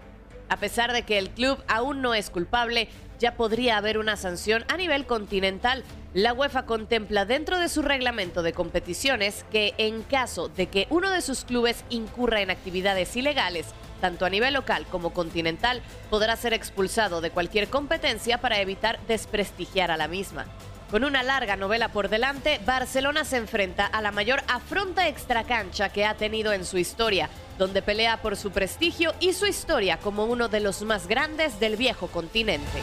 A 0.49 0.57
pesar 0.57 0.91
de 0.91 1.03
que 1.03 1.17
el 1.17 1.29
club 1.29 1.63
aún 1.69 2.01
no 2.01 2.13
es 2.13 2.29
culpable, 2.29 2.89
ya 3.19 3.35
podría 3.35 3.77
haber 3.77 3.99
una 3.99 4.17
sanción 4.17 4.65
a 4.67 4.75
nivel 4.75 5.05
continental. 5.05 5.85
La 6.13 6.33
UEFA 6.33 6.65
contempla 6.65 7.23
dentro 7.23 7.57
de 7.57 7.69
su 7.69 7.83
reglamento 7.83 8.43
de 8.43 8.51
competiciones 8.51 9.45
que 9.49 9.75
en 9.77 10.03
caso 10.03 10.49
de 10.49 10.67
que 10.67 10.87
uno 10.89 11.09
de 11.09 11.21
sus 11.21 11.45
clubes 11.45 11.85
incurra 11.89 12.41
en 12.41 12.51
actividades 12.51 13.15
ilegales, 13.15 13.67
tanto 14.01 14.25
a 14.25 14.29
nivel 14.29 14.55
local 14.55 14.85
como 14.91 15.13
continental, 15.13 15.81
podrá 16.09 16.35
ser 16.35 16.51
expulsado 16.51 17.21
de 17.21 17.31
cualquier 17.31 17.69
competencia 17.69 18.39
para 18.39 18.59
evitar 18.59 18.99
desprestigiar 19.07 19.89
a 19.89 19.95
la 19.95 20.09
misma. 20.09 20.47
Con 20.89 21.03
una 21.03 21.21
larga 21.21 21.57
novela 21.57 21.89
por 21.89 22.07
delante, 22.07 22.61
Barcelona 22.65 23.25
se 23.25 23.35
enfrenta 23.35 23.85
a 23.85 24.01
la 24.01 24.11
mayor 24.11 24.41
afronta 24.47 25.09
extracancha 25.09 25.89
que 25.89 26.05
ha 26.05 26.15
tenido 26.15 26.53
en 26.53 26.63
su 26.63 26.77
historia, 26.77 27.29
donde 27.57 27.81
pelea 27.81 28.21
por 28.21 28.37
su 28.37 28.51
prestigio 28.51 29.13
y 29.19 29.33
su 29.33 29.47
historia 29.47 29.99
como 29.99 30.23
uno 30.23 30.47
de 30.47 30.61
los 30.61 30.83
más 30.83 31.07
grandes 31.07 31.59
del 31.59 31.75
viejo 31.75 32.07
continente. 32.07 32.81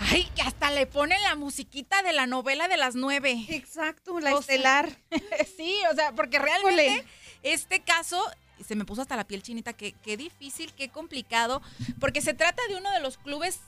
Ay, 0.00 0.26
que 0.34 0.40
hasta 0.40 0.70
le 0.70 0.86
ponen 0.86 1.20
la 1.22 1.36
musiquita 1.36 2.00
de 2.02 2.14
la 2.14 2.26
novela 2.26 2.66
de 2.68 2.78
las 2.78 2.94
nueve. 2.94 3.44
Exacto, 3.50 4.20
la 4.20 4.34
O 4.34 4.40
sea, 4.40 4.54
estelar. 4.54 4.88
sí, 5.56 5.76
o 5.92 5.94
sea, 5.94 6.12
porque 6.12 6.38
realmente 6.38 7.04
este 7.42 7.80
caso 7.82 8.24
se 8.66 8.74
me 8.74 8.86
puso 8.86 9.02
hasta 9.02 9.16
la 9.16 9.24
piel 9.24 9.42
chinita, 9.42 9.74
que 9.74 9.92
qué 10.02 10.16
difícil, 10.16 10.72
qué 10.72 10.88
complicado, 10.88 11.60
porque 12.00 12.22
se 12.22 12.32
trata 12.32 12.62
de 12.68 12.76
uno 12.76 12.90
de 12.90 13.00
los 13.00 13.18
clubes 13.18 13.60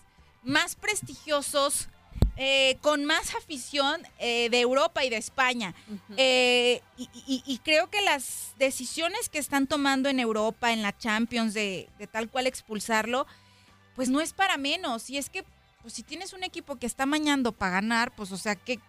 más 0.44 0.76
prestigiosos, 0.76 1.88
eh, 2.36 2.78
con 2.80 3.04
más 3.04 3.34
afición 3.36 4.02
eh, 4.18 4.48
de 4.50 4.60
Europa 4.60 5.04
y 5.04 5.10
de 5.10 5.16
España. 5.16 5.74
Eh, 6.16 6.80
y, 6.96 7.08
y- 7.26 7.42
y 7.46 7.58
creo 7.58 7.88
que 7.90 8.00
las 8.02 8.52
decisiones 8.58 9.28
que 9.28 9.38
están 9.38 9.66
tomando 9.66 10.08
en 10.08 10.18
Europa, 10.20 10.72
en 10.72 10.82
la 10.82 10.96
Champions, 10.96 11.54
de, 11.54 11.88
de 11.98 12.06
tal 12.06 12.28
cual 12.28 12.46
expulsarlo, 12.46 13.26
pues 13.94 14.08
no 14.08 14.20
es 14.20 14.32
para 14.32 14.56
menos. 14.56 15.10
Y 15.10 15.16
es 15.18 15.30
que, 15.30 15.44
pues 15.82 15.94
si 15.94 16.02
tienes 16.02 16.32
un 16.32 16.42
equipo 16.42 16.76
que 16.76 16.86
está 16.86 17.06
mañando 17.06 17.52
para 17.52 17.72
ganar, 17.72 18.14
pues 18.14 18.32
o 18.32 18.36
sea, 18.36 18.56
que... 18.56 18.80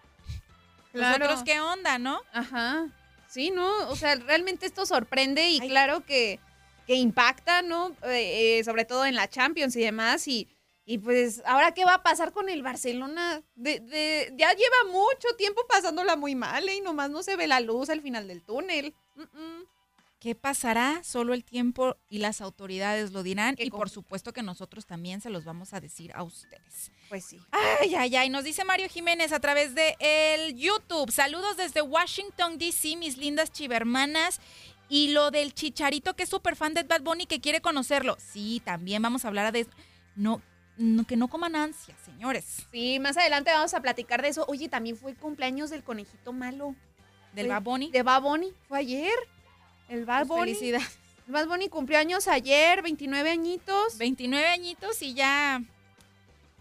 Claro. 0.91 1.19
Nosotros 1.25 1.43
qué 1.43 1.59
onda, 1.59 2.00
¿no? 2.00 2.21
Ajá. 2.33 2.88
Sí, 3.29 3.51
¿no? 3.51 3.69
O 3.89 3.95
sea, 3.97 4.15
realmente 4.15 4.65
esto 4.65 4.85
sorprende 4.85 5.50
y 5.50 5.59
claro 5.59 6.05
que, 6.05 6.39
que 6.88 6.95
impacta, 6.95 7.62
¿no? 7.62 7.93
Sobre 8.63 8.85
todo 8.85 9.05
en 9.05 9.13
la 9.15 9.29
Champions 9.29 9.75
y 9.75 9.81
demás. 9.81 10.25
Y, 10.27 10.47
y 10.85 10.99
pues, 10.99 11.41
¿ahora 11.45 11.73
qué 11.73 11.83
va 11.85 11.95
a 11.95 12.03
pasar 12.03 12.31
con 12.31 12.47
el 12.49 12.61
Barcelona? 12.63 13.41
De, 13.55 13.79
de- 13.79 14.33
ya 14.37 14.53
lleva 14.53 14.91
mucho 14.91 15.27
tiempo 15.37 15.61
pasándola 15.67 16.15
muy 16.15 16.35
mal, 16.35 16.67
¿eh? 16.69 16.75
Y 16.75 16.81
nomás 16.81 17.09
no 17.09 17.23
se 17.23 17.35
ve 17.35 17.47
la 17.47 17.59
luz 17.59 17.89
al 17.89 18.01
final 18.01 18.27
del 18.27 18.43
túnel. 18.43 18.93
Mm, 19.15 19.21
mm. 19.21 19.63
¿Qué 20.19 20.33
pasará? 20.33 21.03
Solo 21.03 21.33
el 21.35 21.43
tiempo 21.43 21.97
y 22.09 22.17
las 22.17 22.41
autoridades 22.41 23.11
lo 23.11 23.21
dirán. 23.21 23.55
Y 23.59 23.69
por 23.69 23.91
supuesto 23.91 24.33
que 24.33 24.41
nosotros 24.41 24.87
también 24.87 25.21
se 25.21 25.29
los 25.29 25.45
vamos 25.45 25.73
a 25.73 25.79
decir 25.79 26.11
a 26.15 26.23
ustedes. 26.23 26.91
Pues 27.09 27.25
sí. 27.25 27.39
Ay, 27.51 27.93
ay, 27.93 28.15
ay. 28.15 28.29
Nos 28.29 28.43
dice 28.43 28.63
Mario 28.63 28.89
Jiménez 28.89 29.33
a 29.33 29.39
través 29.39 29.75
de 29.75 29.95
el 29.99 30.55
YouTube. 30.55 31.11
Saludos 31.11 31.57
desde 31.57 31.81
Washington, 31.83 32.57
D.C., 32.57 32.95
mis 32.95 33.17
lindas 33.17 33.51
chivermanas. 33.51 34.39
Y 34.89 35.09
lo 35.09 35.29
del 35.29 35.53
chicharito 35.53 36.15
que 36.15 36.23
es 36.23 36.29
súper 36.29 36.55
fan 36.55 36.73
de 36.73 36.83
Bad 36.83 37.01
Bunny 37.01 37.27
que 37.27 37.41
quiere 37.41 37.61
conocerlo. 37.61 38.17
Sí, 38.19 38.61
también 38.65 39.03
vamos 39.03 39.25
a 39.25 39.27
hablar 39.27 39.51
de 39.51 39.67
No, 40.15 40.41
no, 40.77 41.05
que 41.05 41.15
no 41.15 41.27
coman 41.27 41.55
ansia, 41.55 41.96
señores. 42.05 42.65
Sí, 42.72 43.00
más 43.00 43.17
adelante 43.17 43.51
vamos 43.51 43.74
a 43.74 43.82
platicar 43.82 44.22
de 44.22 44.29
eso. 44.29 44.46
Oye, 44.48 44.70
también 44.70 44.98
fue 44.98 45.12
el 45.12 45.17
cumpleaños 45.17 45.70
del 45.70 45.84
conejito 45.84 46.34
malo. 46.34 46.75
¿Del 47.34 47.48
Bad 47.48 47.62
Bunny? 47.63 47.91
De 47.91 48.03
Bad 48.03 48.22
Bunny. 48.22 48.53
Fue 48.67 48.79
ayer. 48.79 49.13
El 49.89 50.05
Bad 50.05 50.20
Pues 50.20 50.27
Bunny. 50.29 50.53
felicidades. 50.53 51.00
El 51.27 51.34
Bad 51.34 51.48
Bunny 51.48 51.70
cumplió 51.70 51.98
años 52.00 52.27
ayer, 52.27 52.82
29 52.82 53.29
añitos. 53.29 53.98
29 53.98 54.48
añitos 54.48 55.01
y 55.01 55.13
ya 55.13 55.62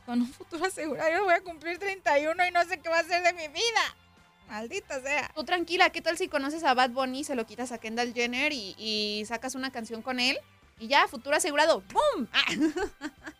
con 0.06 0.20
un 0.20 0.28
futuro 0.28 0.64
asegurado. 0.66 1.10
Yo 1.10 1.24
voy 1.24 1.34
a 1.34 1.40
cumplir 1.40 1.78
31 1.78 2.46
y 2.46 2.50
no 2.50 2.64
sé 2.64 2.78
qué 2.78 2.88
va 2.88 2.98
a 2.98 3.04
ser 3.04 3.22
de 3.22 3.32
mi 3.32 3.48
vida. 3.48 3.96
Maldita 4.48 5.00
sea. 5.00 5.30
Tú 5.34 5.44
tranquila, 5.44 5.90
¿qué 5.90 6.02
tal 6.02 6.18
si 6.18 6.28
conoces 6.28 6.64
a 6.64 6.74
Bad 6.74 6.90
Bunny, 6.90 7.24
se 7.24 7.34
lo 7.34 7.46
quitas 7.46 7.72
a 7.72 7.78
Kendall 7.78 8.12
Jenner 8.12 8.52
y, 8.52 8.74
y 8.78 9.24
sacas 9.26 9.54
una 9.54 9.70
canción 9.72 10.02
con 10.02 10.20
él? 10.20 10.38
Y 10.78 10.88
ya, 10.88 11.08
futuro 11.08 11.36
asegurado. 11.36 11.82
¡Bum! 11.92 12.26
No, 12.58 12.72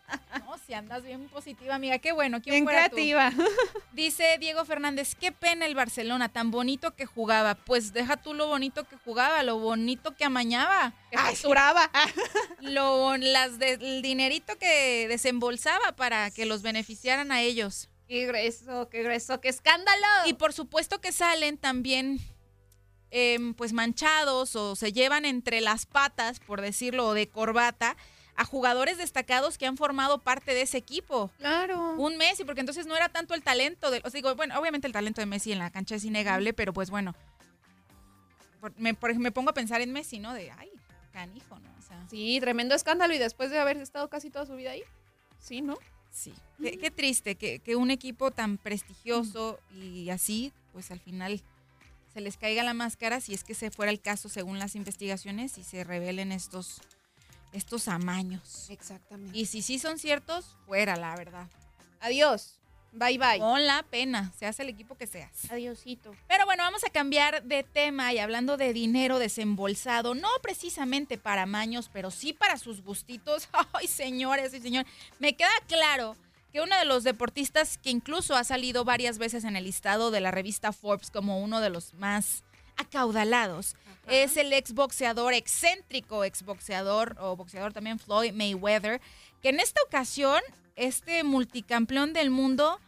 si 0.65 0.73
andas 0.73 1.03
bien 1.03 1.27
positiva, 1.29 1.75
amiga. 1.75 1.99
Qué 1.99 2.11
bueno. 2.11 2.41
¿Quién 2.41 2.53
Bien 2.55 2.63
fuera 2.63 2.89
tú? 2.89 2.95
creativa. 2.95 3.31
Dice 3.93 4.37
Diego 4.39 4.65
Fernández, 4.65 5.13
qué 5.15 5.31
pena 5.31 5.65
el 5.65 5.75
Barcelona, 5.75 6.29
tan 6.29 6.49
bonito 6.51 6.95
que 6.95 7.05
jugaba. 7.05 7.55
Pues 7.55 7.93
deja 7.93 8.17
tú 8.17 8.33
lo 8.33 8.47
bonito 8.47 8.83
que 8.85 8.97
jugaba, 8.97 9.43
lo 9.43 9.59
bonito 9.59 10.15
que 10.15 10.25
amañaba. 10.25 10.93
Que 11.11 11.17
facturaba. 11.17 11.89
Lo, 12.61 13.15
las 13.17 13.59
de- 13.59 13.73
el 13.73 14.01
dinerito 14.01 14.57
que 14.57 15.07
desembolsaba 15.07 15.95
para 15.95 16.31
que 16.31 16.45
los 16.45 16.61
beneficiaran 16.63 17.31
a 17.31 17.41
ellos. 17.41 17.89
Qué 18.07 18.25
grueso, 18.25 18.89
qué 18.89 19.03
grueso, 19.03 19.39
qué 19.41 19.49
escándalo. 19.49 20.05
Y 20.25 20.33
por 20.33 20.51
supuesto 20.53 20.99
que 20.99 21.11
salen 21.11 21.57
también 21.57 22.19
em, 23.11 23.53
pues 23.53 23.71
manchados 23.73 24.55
o 24.55 24.75
se 24.75 24.91
llevan 24.93 25.25
entre 25.25 25.61
las 25.61 25.85
patas, 25.85 26.39
por 26.39 26.61
decirlo, 26.61 27.07
o 27.07 27.13
de 27.13 27.29
corbata, 27.29 27.95
a 28.37 28.45
jugadores 28.45 28.97
destacados 28.97 29.57
que 29.57 29.65
han 29.65 29.77
formado 29.77 30.19
parte 30.19 30.53
de 30.53 30.61
ese 30.63 30.77
equipo. 30.77 31.31
Claro. 31.37 31.93
Un 31.95 32.17
Messi, 32.17 32.43
porque 32.43 32.59
entonces 32.61 32.85
no 32.85 32.95
era 32.95 33.09
tanto 33.09 33.33
el 33.33 33.43
talento 33.43 33.91
de, 33.91 33.99
o 34.03 34.09
sea, 34.09 34.17
digo, 34.17 34.35
bueno, 34.35 34.59
obviamente 34.59 34.87
el 34.87 34.93
talento 34.93 35.21
de 35.21 35.25
Messi 35.25 35.51
en 35.51 35.59
la 35.59 35.69
cancha 35.69 35.95
es 35.95 36.03
innegable, 36.03 36.53
pero 36.53 36.73
pues 36.73 36.89
bueno, 36.89 37.15
por- 38.59 38.77
me, 38.77 38.93
por 38.93 39.13
me 39.17 39.31
pongo 39.31 39.51
a 39.51 39.53
pensar 39.53 39.81
en 39.81 39.91
Messi, 39.93 40.19
¿no? 40.19 40.33
De, 40.33 40.51
ay, 40.51 40.69
canijo, 41.13 41.59
¿no? 41.59 41.69
O 41.79 41.81
sea, 41.81 42.05
Sí, 42.09 42.37
tremendo 42.41 42.75
escándalo 42.75 43.13
y 43.13 43.17
después 43.17 43.49
de 43.51 43.59
haber 43.59 43.77
estado 43.77 44.09
casi 44.09 44.29
toda 44.29 44.45
su 44.45 44.55
vida 44.55 44.71
ahí. 44.71 44.83
Sí, 45.39 45.61
¿no? 45.61 45.77
sí. 46.11 46.33
Qué, 46.61 46.77
qué 46.77 46.91
triste 46.91 47.35
que, 47.35 47.59
que 47.59 47.75
un 47.75 47.91
equipo 47.91 48.31
tan 48.31 48.57
prestigioso 48.57 49.59
y 49.73 50.09
así, 50.09 50.51
pues 50.71 50.89
al 50.91 50.99
final 50.99 51.41
se 52.13 52.21
les 52.21 52.37
caiga 52.37 52.63
la 52.63 52.73
máscara 52.73 53.19
si 53.19 53.33
es 53.33 53.43
que 53.43 53.53
se 53.53 53.69
fuera 53.71 53.91
el 53.91 53.99
caso 54.01 54.29
según 54.29 54.57
las 54.57 54.75
investigaciones 54.75 55.57
y 55.57 55.63
se 55.63 55.83
revelen 55.83 56.31
estos, 56.31 56.81
estos 57.55 57.87
amaños. 57.87 58.69
Exactamente. 58.69 59.37
Y 59.37 59.45
si 59.45 59.61
sí 59.61 59.79
son 59.79 59.97
ciertos, 59.97 60.55
fuera, 60.65 60.95
la 60.95 61.15
verdad. 61.15 61.47
Adiós. 61.99 62.59
Bye 62.91 63.17
bye. 63.17 63.39
Con 63.39 63.65
la 63.65 63.83
pena, 63.83 64.31
seas 64.39 64.57
el 64.61 64.69
equipo 64.69 64.95
que 64.95 65.05
seas. 65.05 65.51
Adiosito. 65.51 66.15
Pero 66.29 66.45
bueno, 66.45 66.63
vamos 66.63 66.85
a 66.85 66.89
cambiar 66.89 67.43
de 67.43 67.63
tema 67.63 68.13
y 68.13 68.19
hablando 68.19 68.55
de 68.55 68.71
dinero 68.71 69.19
desembolsado, 69.19 70.15
no 70.15 70.29
precisamente 70.41 71.17
para 71.17 71.45
maños, 71.45 71.89
pero 71.91 72.09
sí 72.09 72.31
para 72.31 72.57
sus 72.57 72.81
gustitos. 72.81 73.49
Ay, 73.73 73.87
señores 73.87 74.53
y 74.53 74.61
señores, 74.61 74.89
me 75.19 75.35
queda 75.35 75.49
claro 75.67 76.15
que 76.53 76.61
uno 76.61 76.77
de 76.77 76.85
los 76.85 77.03
deportistas 77.03 77.77
que 77.77 77.89
incluso 77.89 78.33
ha 78.33 78.45
salido 78.45 78.85
varias 78.85 79.17
veces 79.17 79.43
en 79.43 79.57
el 79.57 79.65
listado 79.65 80.09
de 80.09 80.21
la 80.21 80.31
revista 80.31 80.71
Forbes 80.71 81.11
como 81.11 81.41
uno 81.41 81.59
de 81.59 81.69
los 81.69 81.93
más 81.95 82.45
acaudalados 82.77 83.75
es 84.07 84.37
el 84.37 84.53
exboxeador 84.53 85.33
excéntrico, 85.33 86.23
exboxeador 86.23 87.15
o 87.19 87.35
boxeador 87.35 87.73
también 87.73 87.99
Floyd 87.99 88.33
Mayweather, 88.33 89.01
que 89.41 89.49
en 89.49 89.59
esta 89.59 89.81
ocasión 89.83 90.41
este 90.75 91.23
multicampeón 91.23 92.13
del 92.13 92.29
mundo 92.29 92.79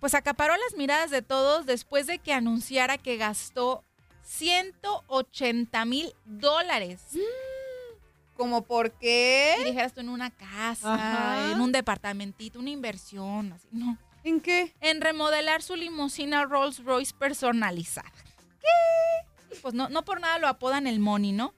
pues 0.00 0.14
acaparó 0.14 0.54
las 0.56 0.76
miradas 0.76 1.10
de 1.10 1.22
todos 1.22 1.66
después 1.66 2.06
de 2.06 2.18
que 2.18 2.32
anunciara 2.32 2.98
que 2.98 3.16
gastó 3.16 3.84
180 4.22 5.84
mil 5.84 6.14
dólares. 6.24 7.00
¿Como 8.36 8.62
por 8.62 8.90
qué? 8.92 9.54
Dijeras 9.64 9.94
tú 9.94 10.00
en 10.00 10.08
una 10.08 10.30
casa, 10.30 10.94
Ajá. 10.94 11.52
en 11.52 11.60
un 11.60 11.70
departamentito, 11.70 12.58
una 12.58 12.70
inversión, 12.70 13.52
así. 13.52 13.68
No. 13.70 13.96
¿En 14.24 14.40
qué? 14.40 14.74
En 14.80 15.00
remodelar 15.00 15.62
su 15.62 15.76
limusina 15.76 16.44
Rolls 16.44 16.82
Royce 16.82 17.14
personalizada. 17.14 18.10
¿Qué? 18.64 19.56
Pues 19.62 19.74
no, 19.74 19.88
no 19.88 20.04
por 20.04 20.20
nada 20.20 20.38
lo 20.38 20.48
apodan 20.48 20.86
el 20.86 20.98
Money, 20.98 21.32
¿no? 21.32 21.54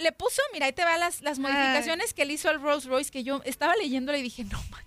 Le 0.00 0.12
puso, 0.12 0.40
mira, 0.52 0.66
ahí 0.66 0.72
te 0.72 0.84
va 0.84 0.96
las, 0.98 1.20
las 1.20 1.38
modificaciones 1.40 2.14
que 2.14 2.24
le 2.24 2.34
hizo 2.34 2.48
al 2.48 2.60
Rolls 2.60 2.84
Royce 2.84 3.10
que 3.10 3.24
yo 3.24 3.40
estaba 3.44 3.74
leyéndole 3.74 4.18
y 4.18 4.22
dije, 4.22 4.44
no 4.44 4.58
manches. 4.70 4.84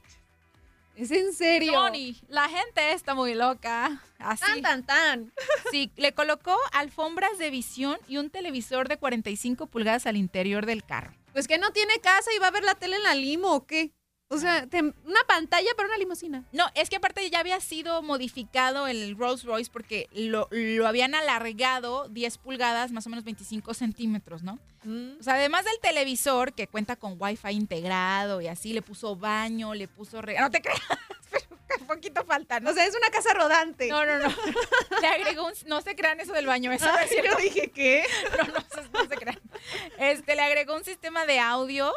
¿Es 0.96 1.12
en 1.12 1.34
serio? 1.34 1.74
Money, 1.74 2.18
la 2.30 2.48
gente 2.48 2.94
está 2.94 3.14
muy 3.14 3.36
loca. 3.36 4.02
Así. 4.18 4.46
Tan, 4.46 4.62
tan, 4.62 4.86
tan. 4.86 5.34
Sí, 5.72 5.92
le 5.98 6.14
colocó 6.14 6.56
alfombras 6.72 7.38
de 7.38 7.50
visión 7.50 7.98
y 8.08 8.18
un 8.18 8.30
televisor 8.30 8.88
de 8.88 8.98
45 8.98 9.68
pulgadas 9.68 10.06
al 10.08 10.16
interior 10.16 10.66
del 10.66 10.86
carro. 10.86 11.14
Pues 11.34 11.48
que 11.48 11.58
no 11.58 11.72
tiene 11.72 12.00
casa 12.00 12.32
y 12.36 12.40
va 12.40 12.48
a 12.48 12.52
ver 12.52 12.64
la 12.64 12.76
tele 12.76 12.96
en 12.96 13.04
la 13.04 13.14
limo 13.14 13.54
o 13.54 13.68
qué. 13.68 13.92
O 14.30 14.38
sea, 14.38 14.68
te- 14.68 14.82
una 14.82 15.24
pantalla 15.26 15.70
para 15.78 15.88
una 15.88 15.98
limusina. 15.98 16.44
No, 16.52 16.66
es 16.76 16.90
que 16.90 16.98
aparte 16.98 17.30
ya 17.30 17.40
había 17.40 17.62
sido 17.62 18.02
modificado 18.02 18.88
el 18.88 19.18
Rolls 19.18 19.44
Royce 19.46 19.72
porque 19.72 20.10
lo, 20.14 20.50
lo 20.52 20.86
habían 20.86 21.16
alargado 21.16 22.10
10 22.10 22.38
pulgadas, 22.40 22.92
más 22.92 23.08
o 23.08 23.10
menos 23.10 23.24
25 23.24 23.74
centímetros, 23.74 24.44
¿no? 24.44 24.60
O 25.20 25.24
sea, 25.24 25.36
además 25.36 25.64
del 25.66 25.80
televisor 25.82 26.54
que 26.54 26.68
cuenta 26.68 26.96
con 26.98 27.16
Wi-Fi 27.20 27.52
integrado 27.52 28.42
y 28.42 28.48
así, 28.48 28.74
le 28.74 28.82
puso 28.82 29.16
baño, 29.16 29.74
le 29.74 29.88
puso... 29.88 30.22
re- 30.22 30.38
No 30.40 30.50
te 30.52 30.62
creas, 30.62 30.80
pero 31.32 31.82
un 31.82 31.88
poquito 31.88 32.24
falta, 32.26 32.60
¿no? 32.60 32.70
O 32.70 32.74
sea, 32.74 32.86
es 32.86 32.96
una 32.96 33.10
casa 33.10 33.34
rodante. 33.34 33.88
No, 33.88 34.06
no, 34.06 34.18
no. 34.20 34.28
Le 35.02 35.08
agregó 35.08 35.46
un... 35.46 35.54
No 35.68 35.82
se 35.82 35.96
crean 35.96 36.20
eso 36.20 36.32
del 36.34 36.46
baño, 36.46 36.72
eso 36.72 36.86
no 36.86 36.94
Ay, 36.98 37.06
es 37.06 37.10
cierto. 37.12 37.32
yo 37.32 37.44
dije, 37.44 37.72
¿qué? 37.72 38.06
No, 38.38 38.44
no, 38.46 38.94
no 38.94 39.10
se 39.10 39.16
crean. 39.16 39.42
Este, 40.00 40.36
le 40.36 40.42
agregó 40.42 40.76
un 40.76 40.84
sistema 40.86 41.26
de 41.26 41.40
audio 41.40 41.92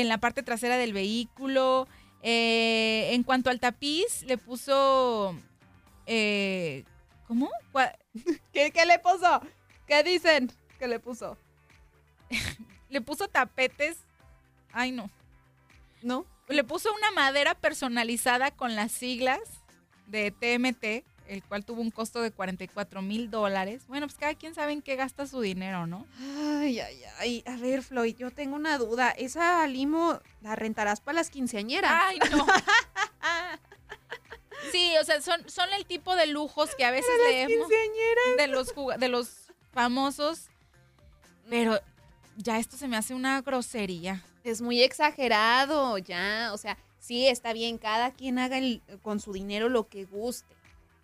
en 0.00 0.08
la 0.08 0.16
parte 0.16 0.42
trasera 0.42 0.78
del 0.78 0.94
vehículo. 0.94 1.86
Eh, 2.22 3.10
en 3.12 3.22
cuanto 3.24 3.50
al 3.50 3.60
tapiz, 3.60 4.22
le 4.22 4.38
puso... 4.38 5.36
eh, 6.06 6.84
¿Cómo? 7.26 7.50
¿Qué, 8.54 8.70
qué 8.70 8.86
le 8.86 8.98
puso? 8.98 9.42
¿Qué 9.86 10.02
dicen? 10.02 10.50
¿Qué 10.78 10.88
le 10.88 10.98
puso? 10.98 11.36
Le 12.88 13.00
puso 13.00 13.26
tapetes... 13.28 13.98
Ay, 14.70 14.92
no. 14.92 15.10
¿No? 16.02 16.26
Le 16.48 16.62
puso 16.62 16.92
una 16.92 17.10
madera 17.12 17.54
personalizada 17.54 18.50
con 18.50 18.74
las 18.76 18.92
siglas 18.92 19.40
de 20.06 20.30
TMT, 20.30 21.06
el 21.28 21.42
cual 21.42 21.64
tuvo 21.64 21.80
un 21.80 21.90
costo 21.90 22.20
de 22.20 22.30
44 22.30 23.02
mil 23.02 23.30
dólares. 23.30 23.82
Bueno, 23.88 24.06
pues 24.06 24.18
cada 24.18 24.34
quien 24.34 24.54
sabe 24.54 24.72
en 24.72 24.82
qué 24.82 24.96
gasta 24.96 25.26
su 25.26 25.40
dinero, 25.40 25.86
¿no? 25.86 26.06
Ay, 26.60 26.80
ay, 26.80 27.00
ay. 27.18 27.44
A 27.46 27.56
ver, 27.56 27.82
Floyd, 27.82 28.16
yo 28.16 28.30
tengo 28.30 28.56
una 28.56 28.78
duda. 28.78 29.10
¿Esa 29.10 29.66
limo 29.66 30.18
la 30.42 30.56
rentarás 30.56 31.00
para 31.00 31.16
las 31.16 31.30
quinceañeras? 31.30 31.90
Ay, 31.94 32.18
no. 32.30 32.46
Sí, 34.70 34.92
o 35.00 35.04
sea, 35.04 35.20
son, 35.20 35.48
son 35.50 35.68
el 35.76 35.84
tipo 35.86 36.14
de 36.14 36.26
lujos 36.26 36.74
que 36.76 36.84
a 36.84 36.90
veces 36.90 37.10
las 37.24 37.32
leemos 37.32 37.68
quinceañeras. 37.68 38.36
de 38.38 38.46
los, 38.46 38.72
de 39.00 39.08
los 39.08 39.28
famosos, 39.72 40.48
pero 41.50 41.80
ya 42.36 42.58
esto 42.58 42.76
se 42.76 42.86
me 42.88 42.96
hace 42.96 43.12
una 43.12 43.42
grosería. 43.42 44.24
Es 44.44 44.62
muy 44.62 44.80
exagerado, 44.82 45.98
ya. 45.98 46.50
O 46.52 46.58
sea, 46.58 46.78
sí, 47.00 47.26
está 47.26 47.52
bien, 47.52 47.76
cada 47.76 48.12
quien 48.12 48.38
haga 48.38 48.56
el- 48.58 48.82
con 49.02 49.18
su 49.20 49.32
dinero 49.32 49.68
lo 49.68 49.88
que 49.88 50.04
guste. 50.04 50.54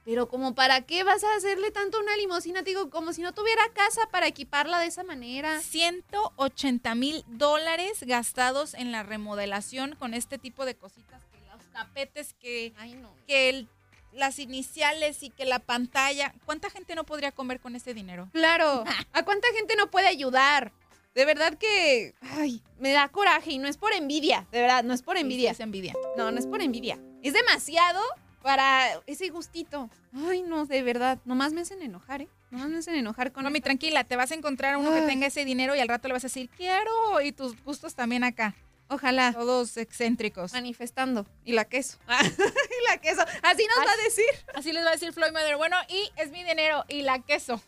Pero 0.09 0.27
como 0.27 0.55
para 0.55 0.81
qué 0.87 1.05
vas 1.05 1.23
a 1.23 1.35
hacerle 1.37 1.71
tanto 1.71 2.01
una 2.01 2.16
limusina, 2.16 2.61
Te 2.62 2.71
digo, 2.71 2.88
como 2.88 3.12
si 3.12 3.21
no 3.21 3.35
tuviera 3.35 3.61
casa 3.75 4.09
para 4.11 4.27
equiparla 4.27 4.79
de 4.79 4.87
esa 4.87 5.05
manera. 5.05 5.61
180 5.61 6.94
mil 6.94 7.23
dólares 7.27 8.03
gastados 8.07 8.73
en 8.73 8.90
la 8.90 9.03
remodelación 9.03 9.97
con 9.97 10.14
este 10.14 10.38
tipo 10.38 10.64
de 10.64 10.75
cositas, 10.77 11.23
que 11.27 11.38
los 11.53 11.62
tapetes, 11.75 12.33
que, 12.33 12.73
Ay, 12.79 12.94
no. 12.94 13.14
que 13.27 13.51
el- 13.51 13.68
las 14.12 14.38
iniciales 14.38 15.23
y 15.23 15.29
que 15.29 15.44
la 15.44 15.59
pantalla. 15.59 16.33
¿Cuánta 16.47 16.71
gente 16.71 16.94
no 16.94 17.05
podría 17.05 17.31
comer 17.33 17.61
con 17.61 17.77
ese 17.77 17.92
dinero? 17.92 18.31
Claro. 18.33 18.85
¿A 19.12 19.25
cuánta 19.27 19.47
gente 19.55 19.77
no 19.77 19.90
puede 19.90 20.07
ayudar? 20.07 20.73
De 21.14 21.27
verdad 21.27 21.59
que, 21.59 22.14
ay, 22.23 22.62
me 22.79 22.92
da 22.92 23.11
coraje 23.11 23.51
y 23.53 23.59
no 23.59 23.68
es 23.68 23.77
por 23.77 23.92
envidia, 23.92 24.47
de 24.53 24.62
verdad, 24.62 24.85
no 24.85 24.94
es 24.94 25.03
por 25.03 25.18
envidia. 25.18 25.51
Es 25.51 25.61
envidia. 25.61 25.92
No, 26.16 26.31
no 26.31 26.38
es 26.38 26.47
por 26.47 26.62
envidia. 26.62 26.99
Es 27.23 27.35
demasiado 27.35 28.01
para 28.42 29.01
ese 29.07 29.29
gustito. 29.29 29.90
Ay, 30.29 30.42
no, 30.42 30.66
de 30.66 30.83
verdad. 30.83 31.18
Nomás 31.24 31.53
me 31.53 31.61
hacen 31.62 31.83
enojar, 31.83 32.22
¿eh? 32.22 32.29
Nomás 32.51 32.68
me 32.68 32.79
hacen 32.79 32.94
enojar 32.94 33.33
con. 33.33 33.44
Mami, 33.44 33.59
esta- 33.59 33.66
tranquila, 33.66 34.05
te 34.05 34.16
vas 34.16 34.31
a 34.31 34.35
encontrar 34.35 34.74
a 34.74 34.79
uno 34.79 34.92
que 34.92 35.03
tenga 35.03 35.27
ese 35.27 35.44
dinero 35.44 35.74
y 35.74 35.81
al 35.81 35.88
rato 35.88 36.09
le 36.09 36.14
vas 36.14 36.24
a 36.24 36.29
decir, 36.29 36.48
quiero. 36.57 37.20
Y 37.20 37.33
tus 37.33 37.62
gustos 37.62 37.94
también 37.94 38.24
acá. 38.24 38.55
Ojalá. 38.88 39.33
Todos 39.35 39.77
excéntricos. 39.77 40.53
Manifestando. 40.55 41.27
Y 41.44 41.53
la 41.53 41.66
queso. 41.66 41.98
y 42.09 42.88
la 42.88 42.96
queso. 42.98 43.22
Así 43.42 43.66
nos 43.77 43.87
va 43.87 43.92
a 43.92 44.03
decir. 44.05 44.24
Así 44.55 44.72
les 44.72 44.83
va 44.85 44.88
a 44.88 44.92
decir 44.92 45.12
Floyd 45.12 45.33
Mayweather. 45.33 45.59
Bueno, 45.59 45.77
y 45.88 46.11
es 46.16 46.31
mi 46.31 46.42
dinero 46.42 46.85
y 46.88 47.03
la 47.03 47.18
queso. 47.18 47.61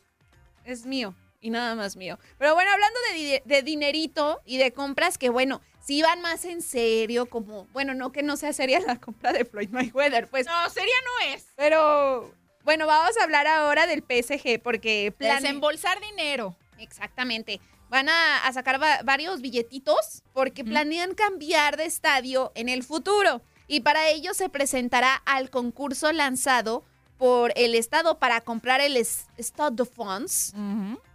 Es 0.64 0.86
mío. 0.86 1.14
Y 1.42 1.50
nada 1.50 1.74
más 1.74 1.96
mío. 1.96 2.18
Pero 2.38 2.54
bueno, 2.54 2.70
hablando 2.70 2.98
de, 3.14 3.42
de 3.44 3.62
dinerito 3.62 4.40
y 4.46 4.58
de 4.58 4.72
compras 4.72 5.18
que, 5.18 5.28
bueno, 5.30 5.60
si 5.90 6.02
van 6.02 6.22
más 6.22 6.44
en 6.44 6.62
serio, 6.62 7.26
como, 7.26 7.66
bueno, 7.72 7.94
no 7.94 8.12
que 8.12 8.22
no 8.22 8.36
sea 8.36 8.52
seria 8.52 8.78
la 8.78 9.00
compra 9.00 9.32
de 9.32 9.44
Floyd 9.44 9.70
Mayweather, 9.70 10.28
pues. 10.28 10.46
No, 10.46 10.70
seria 10.70 10.94
no 11.04 11.34
es. 11.34 11.46
Pero, 11.56 12.32
bueno, 12.62 12.86
vamos 12.86 13.16
a 13.18 13.24
hablar 13.24 13.48
ahora 13.48 13.88
del 13.88 14.04
PSG, 14.04 14.62
porque 14.62 15.12
plan- 15.18 15.42
Desembolsar 15.42 15.98
dinero. 16.00 16.54
Exactamente. 16.78 17.60
Van 17.88 18.08
a, 18.08 18.46
a 18.46 18.52
sacar 18.52 18.80
va- 18.80 19.00
varios 19.02 19.40
billetitos 19.40 20.22
porque 20.32 20.62
planean 20.64 21.14
cambiar 21.16 21.76
de 21.76 21.86
estadio 21.86 22.52
en 22.54 22.68
el 22.68 22.84
futuro. 22.84 23.42
Y 23.66 23.80
para 23.80 24.08
ello 24.10 24.32
se 24.32 24.48
presentará 24.48 25.16
al 25.26 25.50
concurso 25.50 26.12
lanzado 26.12 26.84
por 27.18 27.52
el 27.56 27.74
Estado 27.74 28.20
para 28.20 28.42
comprar 28.42 28.80
el 28.80 28.96
es- 28.96 29.26
Stade 29.40 29.74
de 29.74 29.84
France 29.86 30.52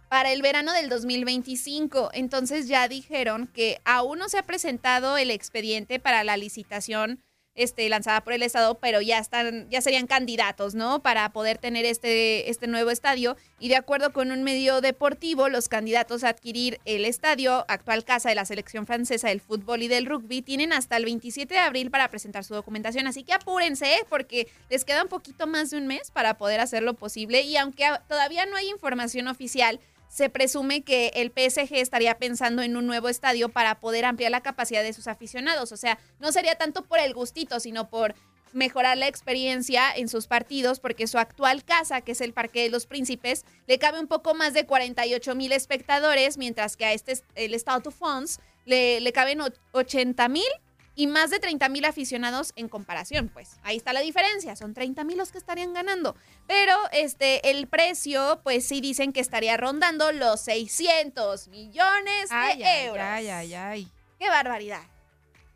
para 0.08 0.32
el 0.32 0.42
verano 0.42 0.72
del 0.72 0.88
2025. 0.88 2.10
Entonces 2.12 2.68
ya 2.68 2.88
dijeron 2.88 3.48
que 3.48 3.80
aún 3.84 4.18
no 4.18 4.28
se 4.28 4.38
ha 4.38 4.42
presentado 4.42 5.16
el 5.16 5.30
expediente 5.30 5.98
para 5.98 6.24
la 6.24 6.36
licitación 6.36 7.20
este, 7.56 7.88
lanzada 7.88 8.22
por 8.22 8.34
el 8.34 8.42
Estado, 8.42 8.78
pero 8.78 9.00
ya 9.00 9.18
están, 9.18 9.68
ya 9.70 9.80
serían 9.80 10.06
candidatos, 10.06 10.74
¿no? 10.74 11.00
Para 11.00 11.32
poder 11.32 11.58
tener 11.58 11.84
este, 11.86 12.50
este 12.50 12.66
nuevo 12.66 12.90
estadio. 12.90 13.36
Y 13.58 13.68
de 13.68 13.76
acuerdo 13.76 14.12
con 14.12 14.30
un 14.30 14.42
medio 14.42 14.80
deportivo, 14.82 15.48
los 15.48 15.68
candidatos 15.68 16.22
a 16.22 16.28
adquirir 16.28 16.78
el 16.84 17.06
estadio, 17.06 17.64
actual 17.68 18.04
casa 18.04 18.28
de 18.28 18.34
la 18.34 18.44
selección 18.44 18.86
francesa 18.86 19.28
del 19.28 19.40
fútbol 19.40 19.82
y 19.82 19.88
del 19.88 20.06
rugby, 20.06 20.42
tienen 20.42 20.72
hasta 20.72 20.98
el 20.98 21.06
27 21.06 21.54
de 21.54 21.60
abril 21.60 21.90
para 21.90 22.08
presentar 22.08 22.44
su 22.44 22.54
documentación. 22.54 23.06
Así 23.06 23.24
que 23.24 23.32
apúrense, 23.32 23.86
¿eh? 23.94 24.06
porque 24.10 24.48
les 24.68 24.84
queda 24.84 25.02
un 25.02 25.08
poquito 25.08 25.46
más 25.46 25.70
de 25.70 25.78
un 25.78 25.86
mes 25.86 26.10
para 26.10 26.34
poder 26.34 26.60
hacerlo 26.60 26.94
posible. 26.94 27.40
Y 27.40 27.56
aunque 27.56 27.84
todavía 28.06 28.44
no 28.44 28.56
hay 28.56 28.68
información 28.68 29.28
oficial, 29.28 29.80
se 30.16 30.30
presume 30.30 30.80
que 30.82 31.08
el 31.14 31.30
PSG 31.30 31.74
estaría 31.74 32.16
pensando 32.16 32.62
en 32.62 32.74
un 32.78 32.86
nuevo 32.86 33.10
estadio 33.10 33.50
para 33.50 33.80
poder 33.80 34.06
ampliar 34.06 34.30
la 34.30 34.40
capacidad 34.40 34.82
de 34.82 34.94
sus 34.94 35.08
aficionados. 35.08 35.72
O 35.72 35.76
sea, 35.76 35.98
no 36.20 36.32
sería 36.32 36.54
tanto 36.54 36.84
por 36.86 36.98
el 37.00 37.12
gustito, 37.12 37.60
sino 37.60 37.90
por 37.90 38.14
mejorar 38.54 38.96
la 38.96 39.08
experiencia 39.08 39.94
en 39.94 40.08
sus 40.08 40.26
partidos, 40.26 40.80
porque 40.80 41.06
su 41.06 41.18
actual 41.18 41.64
casa, 41.64 42.00
que 42.00 42.12
es 42.12 42.22
el 42.22 42.32
Parque 42.32 42.62
de 42.62 42.70
los 42.70 42.86
Príncipes, 42.86 43.44
le 43.66 43.78
cabe 43.78 44.00
un 44.00 44.06
poco 44.06 44.32
más 44.34 44.54
de 44.54 44.64
48 44.64 45.34
mil 45.34 45.52
espectadores, 45.52 46.38
mientras 46.38 46.78
que 46.78 46.86
a 46.86 46.94
este, 46.94 47.20
el 47.34 47.52
Stade 47.52 47.82
de 47.84 47.90
France, 47.90 48.40
le, 48.64 49.02
le 49.02 49.12
caben 49.12 49.40
och- 49.40 49.58
80 49.72 50.28
mil 50.28 50.48
y 50.96 51.06
más 51.06 51.30
de 51.30 51.38
30 51.38 51.68
mil 51.68 51.84
aficionados 51.84 52.52
en 52.56 52.68
comparación, 52.68 53.28
pues 53.28 53.58
ahí 53.62 53.76
está 53.76 53.92
la 53.92 54.00
diferencia, 54.00 54.56
son 54.56 54.74
30 54.74 55.04
mil 55.04 55.18
los 55.18 55.30
que 55.30 55.38
estarían 55.38 55.74
ganando. 55.74 56.16
Pero 56.48 56.74
este, 56.90 57.50
el 57.50 57.68
precio, 57.68 58.40
pues 58.42 58.66
sí 58.66 58.80
dicen 58.80 59.12
que 59.12 59.20
estaría 59.20 59.56
rondando 59.58 60.10
los 60.10 60.40
600 60.40 61.48
millones 61.48 62.30
de 62.30 62.34
Ay, 62.34 62.62
euros. 62.86 63.04
ay, 63.04 63.28
ay, 63.28 63.54
ay. 63.54 63.88
¡Qué 64.18 64.28
barbaridad! 64.30 64.82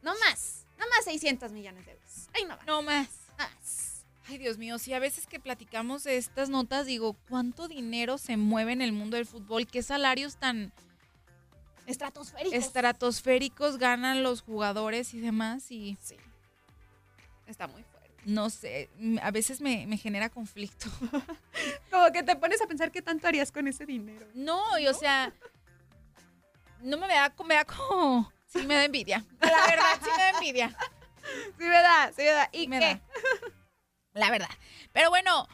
No 0.02 0.12
más, 0.18 0.66
no 0.78 0.84
más 0.88 1.04
600 1.04 1.50
millones 1.52 1.86
de 1.86 1.92
euros. 1.92 2.28
Ay, 2.34 2.44
no 2.44 2.56
más. 2.56 2.66
No 2.66 2.82
más. 2.82 3.08
Más. 3.38 4.04
Ay, 4.28 4.36
Dios 4.38 4.58
mío, 4.58 4.78
sí, 4.78 4.92
a 4.92 4.98
veces 4.98 5.26
que 5.26 5.40
platicamos 5.40 6.04
de 6.04 6.18
estas 6.18 6.50
notas, 6.50 6.86
digo, 6.86 7.16
¿cuánto 7.28 7.66
dinero 7.66 8.18
se 8.18 8.36
mueve 8.36 8.72
en 8.72 8.82
el 8.82 8.92
mundo 8.92 9.16
del 9.16 9.26
fútbol? 9.26 9.66
¿Qué 9.66 9.82
salarios 9.82 10.36
tan 10.36 10.72
Estratosféricos. 11.90 12.54
estratosféricos 12.58 13.78
ganan 13.78 14.22
los 14.22 14.42
jugadores 14.42 15.12
y 15.14 15.20
demás? 15.20 15.70
Y 15.70 15.96
Sí. 16.00 16.16
Está 17.46 17.66
muy 17.66 17.82
fuerte. 17.82 18.10
no 18.26 18.48
sé, 18.50 18.88
a 19.22 19.30
veces 19.30 19.60
me, 19.60 19.86
me 19.86 19.96
genera 19.96 20.28
conflicto. 20.30 20.86
Como 21.90 22.12
que 22.12 22.22
te 22.22 22.36
pones 22.36 22.60
a 22.62 22.66
pensar 22.66 22.92
qué 22.92 23.02
tanto 23.02 23.26
harías 23.26 23.50
con 23.50 23.66
ese 23.66 23.86
dinero. 23.86 24.26
No, 24.34 24.78
y 24.78 24.86
o 24.86 24.94
sea, 24.94 25.32
no 26.80 26.96
me 26.96 27.08
da, 27.08 27.34
me 27.44 27.54
da 27.54 27.64
como... 27.64 28.32
Sí, 28.46 28.58
me 28.66 28.74
da 28.74 28.84
envidia. 28.84 29.24
La 29.40 29.66
verdad, 29.66 29.98
sí 30.02 30.10
me 30.10 30.22
da 30.22 30.30
envidia. 30.30 30.76
Sí, 31.58 31.64
¿verdad? 31.68 32.12
Sí, 32.16 32.22
¿verdad? 32.24 32.48
¿Y 32.52 32.68
me 32.68 32.78
qué? 32.78 32.84
da. 32.86 33.00
La 34.14 34.30
verdad. 34.30 34.48
Pero 34.92 35.10
bueno, 35.10 35.46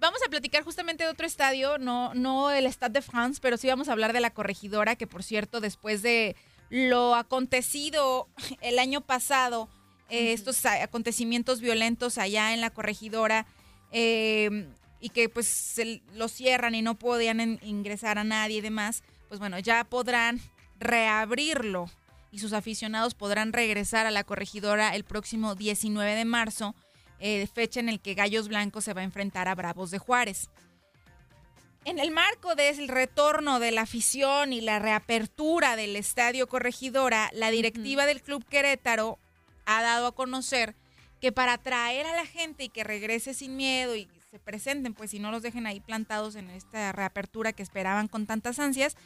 vamos 0.00 0.20
a 0.26 0.30
platicar 0.30 0.64
justamente 0.64 1.04
de 1.04 1.10
otro 1.10 1.26
estadio, 1.26 1.78
no, 1.78 2.14
no 2.14 2.50
el 2.50 2.66
Stade 2.66 2.94
de 2.94 3.02
France, 3.02 3.38
pero 3.42 3.56
sí 3.56 3.68
vamos 3.68 3.88
a 3.88 3.92
hablar 3.92 4.12
de 4.12 4.20
la 4.20 4.30
corregidora, 4.30 4.96
que 4.96 5.06
por 5.06 5.22
cierto, 5.22 5.60
después 5.60 6.02
de 6.02 6.34
lo 6.70 7.14
acontecido 7.14 8.28
el 8.60 8.78
año 8.78 9.00
pasado, 9.02 9.68
eh, 10.08 10.32
estos 10.32 10.64
acontecimientos 10.66 11.60
violentos 11.60 12.18
allá 12.18 12.52
en 12.54 12.60
la 12.60 12.70
corregidora, 12.70 13.46
eh, 13.92 14.68
y 15.00 15.08
que 15.10 15.28
pues 15.28 15.46
se 15.46 16.02
lo 16.14 16.28
cierran 16.28 16.74
y 16.74 16.82
no 16.82 16.98
podían 16.98 17.40
en- 17.40 17.58
ingresar 17.62 18.18
a 18.18 18.24
nadie 18.24 18.58
y 18.58 18.60
demás, 18.60 19.02
pues 19.28 19.40
bueno, 19.40 19.58
ya 19.58 19.84
podrán 19.84 20.40
reabrirlo 20.78 21.90
y 22.30 22.38
sus 22.38 22.52
aficionados 22.52 23.14
podrán 23.14 23.52
regresar 23.52 24.06
a 24.06 24.10
la 24.10 24.24
corregidora 24.24 24.94
el 24.94 25.04
próximo 25.04 25.54
19 25.54 26.14
de 26.14 26.24
marzo, 26.24 26.74
eh, 27.20 27.46
fecha 27.46 27.80
en 27.80 27.88
el 27.88 28.00
que 28.00 28.14
Gallos 28.14 28.48
Blancos 28.48 28.84
se 28.84 28.94
va 28.94 29.02
a 29.02 29.04
enfrentar 29.04 29.48
a 29.48 29.54
Bravos 29.54 29.90
de 29.90 29.98
Juárez. 29.98 30.48
En 31.84 31.98
el 31.98 32.10
marco 32.10 32.54
del 32.54 32.88
retorno 32.88 33.58
de 33.58 33.70
la 33.70 33.82
afición 33.82 34.52
y 34.52 34.60
la 34.60 34.78
reapertura 34.78 35.76
del 35.76 35.96
Estadio 35.96 36.46
Corregidora, 36.46 37.30
la 37.32 37.50
directiva 37.50 38.04
del 38.04 38.20
Club 38.20 38.44
Querétaro 38.44 39.18
ha 39.64 39.80
dado 39.80 40.08
a 40.08 40.14
conocer 40.14 40.74
que 41.20 41.32
para 41.32 41.54
atraer 41.54 42.06
a 42.06 42.16
la 42.16 42.26
gente 42.26 42.64
y 42.64 42.68
que 42.68 42.84
regrese 42.84 43.34
sin 43.34 43.56
miedo 43.56 43.94
y 43.96 44.08
se 44.30 44.38
presenten, 44.38 44.94
pues 44.94 45.10
si 45.10 45.18
no 45.18 45.30
los 45.30 45.42
dejen 45.42 45.66
ahí 45.66 45.80
plantados 45.80 46.34
en 46.36 46.50
esta 46.50 46.92
reapertura 46.92 47.52
que 47.52 47.62
esperaban 47.62 48.08
con 48.08 48.26
tantas 48.26 48.58
ansias, 48.58 48.96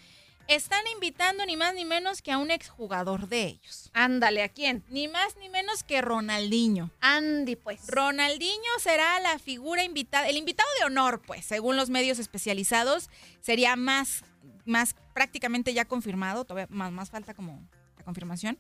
están 0.49 0.83
invitando 0.93 1.47
ni 1.47 1.57
más 1.57 1.75
ni 1.75 1.85
menos 1.85 2.23
que 2.23 2.33
a 2.33 2.39
un 2.39 2.51
exjugador 2.51 3.29
de 3.29 3.45
ellos. 3.45 3.91
Ándale, 3.95 4.43
¿a 4.43 4.49
quién? 4.49 4.85
Ni 4.89 5.09
más 5.09 5.37
ni 5.37 5.49
menos 5.49 5.83
que 5.83 6.03
Ronaldinho. 6.03 6.91
Andy, 7.01 7.57
pues. 7.57 7.87
Ronaldinho 7.87 8.79
será 8.79 9.21
la 9.21 9.39
figura 9.39 9.85
invitada, 9.85 10.29
el 10.29 10.37
invitado 10.37 10.69
de 10.79 10.87
honor, 10.87 11.23
pues, 11.27 11.45
según 11.45 11.77
los 11.77 11.91
medios 11.91 12.19
especializados, 12.19 13.09
sería 13.41 13.77
más, 13.77 14.25
más 14.65 14.95
prácticamente 15.15 15.73
ya 15.73 15.85
confirmado, 15.85 16.45
todavía 16.45 16.67
más, 16.71 16.93
más 16.93 17.11
falta 17.11 17.35
como 17.35 17.63
la 17.97 18.05
confirmación. 18.05 18.59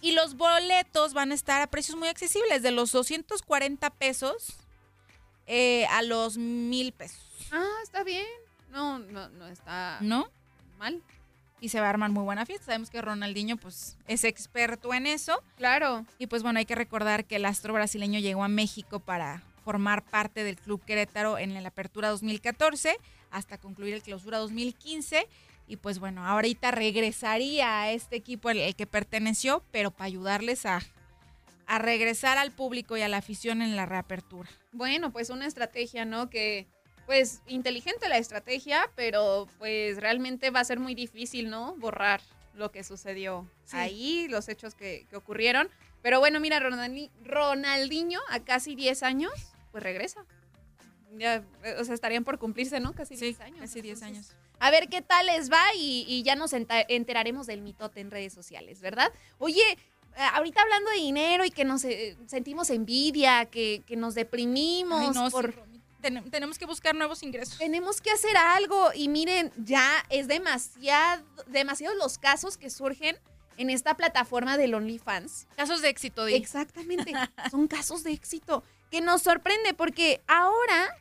Y 0.00 0.12
los 0.12 0.36
boletos 0.36 1.14
van 1.14 1.32
a 1.32 1.34
estar 1.34 1.60
a 1.62 1.66
precios 1.66 1.96
muy 1.96 2.08
accesibles, 2.08 2.62
de 2.62 2.70
los 2.70 2.92
240 2.92 3.90
pesos 3.90 4.56
eh, 5.46 5.86
a 5.86 6.02
los 6.02 6.36
mil 6.36 6.92
pesos. 6.92 7.24
Ah, 7.50 7.66
está 7.82 8.04
bien. 8.04 8.26
No, 8.70 8.98
no, 8.98 9.30
no 9.30 9.46
está 9.46 9.98
¿No? 10.02 10.30
Y 11.60 11.70
se 11.70 11.80
va 11.80 11.86
a 11.86 11.90
armar 11.90 12.10
muy 12.10 12.22
buena 12.22 12.46
fiesta. 12.46 12.66
Sabemos 12.66 12.90
que 12.90 13.02
Ronaldinho, 13.02 13.56
pues, 13.56 13.96
es 14.06 14.24
experto 14.24 14.94
en 14.94 15.06
eso. 15.06 15.42
Claro. 15.56 16.06
Y 16.18 16.28
pues 16.28 16.42
bueno, 16.42 16.60
hay 16.60 16.66
que 16.66 16.76
recordar 16.76 17.24
que 17.24 17.36
el 17.36 17.44
astro 17.44 17.74
brasileño 17.74 18.20
llegó 18.20 18.44
a 18.44 18.48
México 18.48 19.00
para 19.00 19.42
formar 19.64 20.04
parte 20.04 20.44
del 20.44 20.56
Club 20.56 20.84
Querétaro 20.84 21.36
en 21.36 21.60
la 21.60 21.68
apertura 21.68 22.08
2014 22.10 22.96
hasta 23.30 23.58
concluir 23.58 23.94
el 23.94 24.02
clausura 24.02 24.38
2015. 24.38 25.26
Y 25.66 25.76
pues 25.76 25.98
bueno, 25.98 26.26
ahorita 26.26 26.70
regresaría 26.70 27.82
a 27.82 27.90
este 27.90 28.16
equipo 28.16 28.48
al 28.48 28.60
al 28.60 28.74
que 28.74 28.86
perteneció, 28.86 29.62
pero 29.70 29.90
para 29.90 30.06
ayudarles 30.06 30.64
a, 30.64 30.80
a 31.66 31.78
regresar 31.78 32.38
al 32.38 32.52
público 32.52 32.96
y 32.96 33.02
a 33.02 33.08
la 33.08 33.18
afición 33.18 33.60
en 33.60 33.76
la 33.76 33.84
reapertura. 33.84 34.48
Bueno, 34.72 35.12
pues 35.12 35.28
una 35.28 35.46
estrategia, 35.46 36.06
¿no? 36.06 36.30
Que, 36.30 36.66
pues, 37.08 37.40
inteligente 37.46 38.06
la 38.10 38.18
estrategia, 38.18 38.90
pero 38.94 39.48
pues 39.58 39.96
realmente 39.96 40.50
va 40.50 40.60
a 40.60 40.64
ser 40.64 40.78
muy 40.78 40.94
difícil, 40.94 41.48
¿no? 41.48 41.74
Borrar 41.76 42.20
lo 42.54 42.70
que 42.70 42.84
sucedió 42.84 43.48
Sí. 43.64 43.76
ahí, 43.78 44.28
los 44.28 44.48
hechos 44.50 44.74
que, 44.74 45.06
que 45.08 45.16
ocurrieron. 45.16 45.70
Pero 46.02 46.20
bueno, 46.20 46.38
mira, 46.38 46.60
Ronaldi- 46.60 47.10
Ronaldinho 47.24 48.20
a 48.28 48.40
casi 48.40 48.74
10 48.74 49.02
años, 49.02 49.32
pues 49.72 49.82
regresa. 49.82 50.24
Ya, 51.16 51.42
o 51.80 51.84
sea, 51.84 51.94
estarían 51.94 52.24
por 52.24 52.38
cumplirse, 52.38 52.78
¿no? 52.78 52.92
Casi 52.94 53.16
10 53.16 53.40
años. 53.40 53.60
Casi 53.60 53.80
10 53.80 54.02
Entonces, 54.02 54.30
años. 54.32 54.42
A 54.60 54.70
ver 54.70 54.88
qué 54.88 55.00
tal 55.00 55.24
les 55.26 55.50
va 55.50 55.62
y, 55.76 56.04
y 56.06 56.22
ya 56.24 56.36
nos 56.36 56.52
enteraremos 56.52 57.46
del 57.46 57.62
mitote 57.62 58.00
en 58.00 58.10
redes 58.10 58.34
sociales, 58.34 58.82
¿verdad? 58.82 59.10
Oye, 59.38 59.62
eh, 59.72 59.76
ahorita 60.34 60.60
hablando 60.60 60.90
de 60.90 60.96
dinero 60.98 61.44
y 61.46 61.50
que 61.50 61.64
nos 61.64 61.84
eh, 61.84 62.18
sentimos 62.26 62.68
envidia, 62.68 63.46
que, 63.46 63.82
que 63.86 63.96
nos 63.96 64.14
deprimimos 64.14 65.00
Ay, 65.00 65.10
no, 65.14 65.26
sí, 65.26 65.32
por... 65.32 65.54
Ten- 66.00 66.30
tenemos 66.30 66.58
que 66.58 66.64
buscar 66.66 66.94
nuevos 66.94 67.22
ingresos. 67.22 67.58
Tenemos 67.58 68.00
que 68.00 68.10
hacer 68.10 68.36
algo 68.36 68.90
y 68.94 69.08
miren, 69.08 69.52
ya 69.56 70.04
es 70.10 70.28
demasiado, 70.28 71.24
demasiado 71.46 71.94
los 71.96 72.18
casos 72.18 72.56
que 72.56 72.70
surgen 72.70 73.18
en 73.56 73.70
esta 73.70 73.96
plataforma 73.96 74.56
del 74.56 74.74
OnlyFans. 74.74 75.46
Casos 75.56 75.82
de 75.82 75.88
éxito, 75.88 76.24
Di. 76.24 76.34
Exactamente, 76.34 77.12
son 77.50 77.66
casos 77.66 78.04
de 78.04 78.12
éxito. 78.12 78.62
que 78.90 79.00
nos 79.00 79.22
sorprende 79.22 79.74
porque 79.74 80.22
ahora 80.28 80.96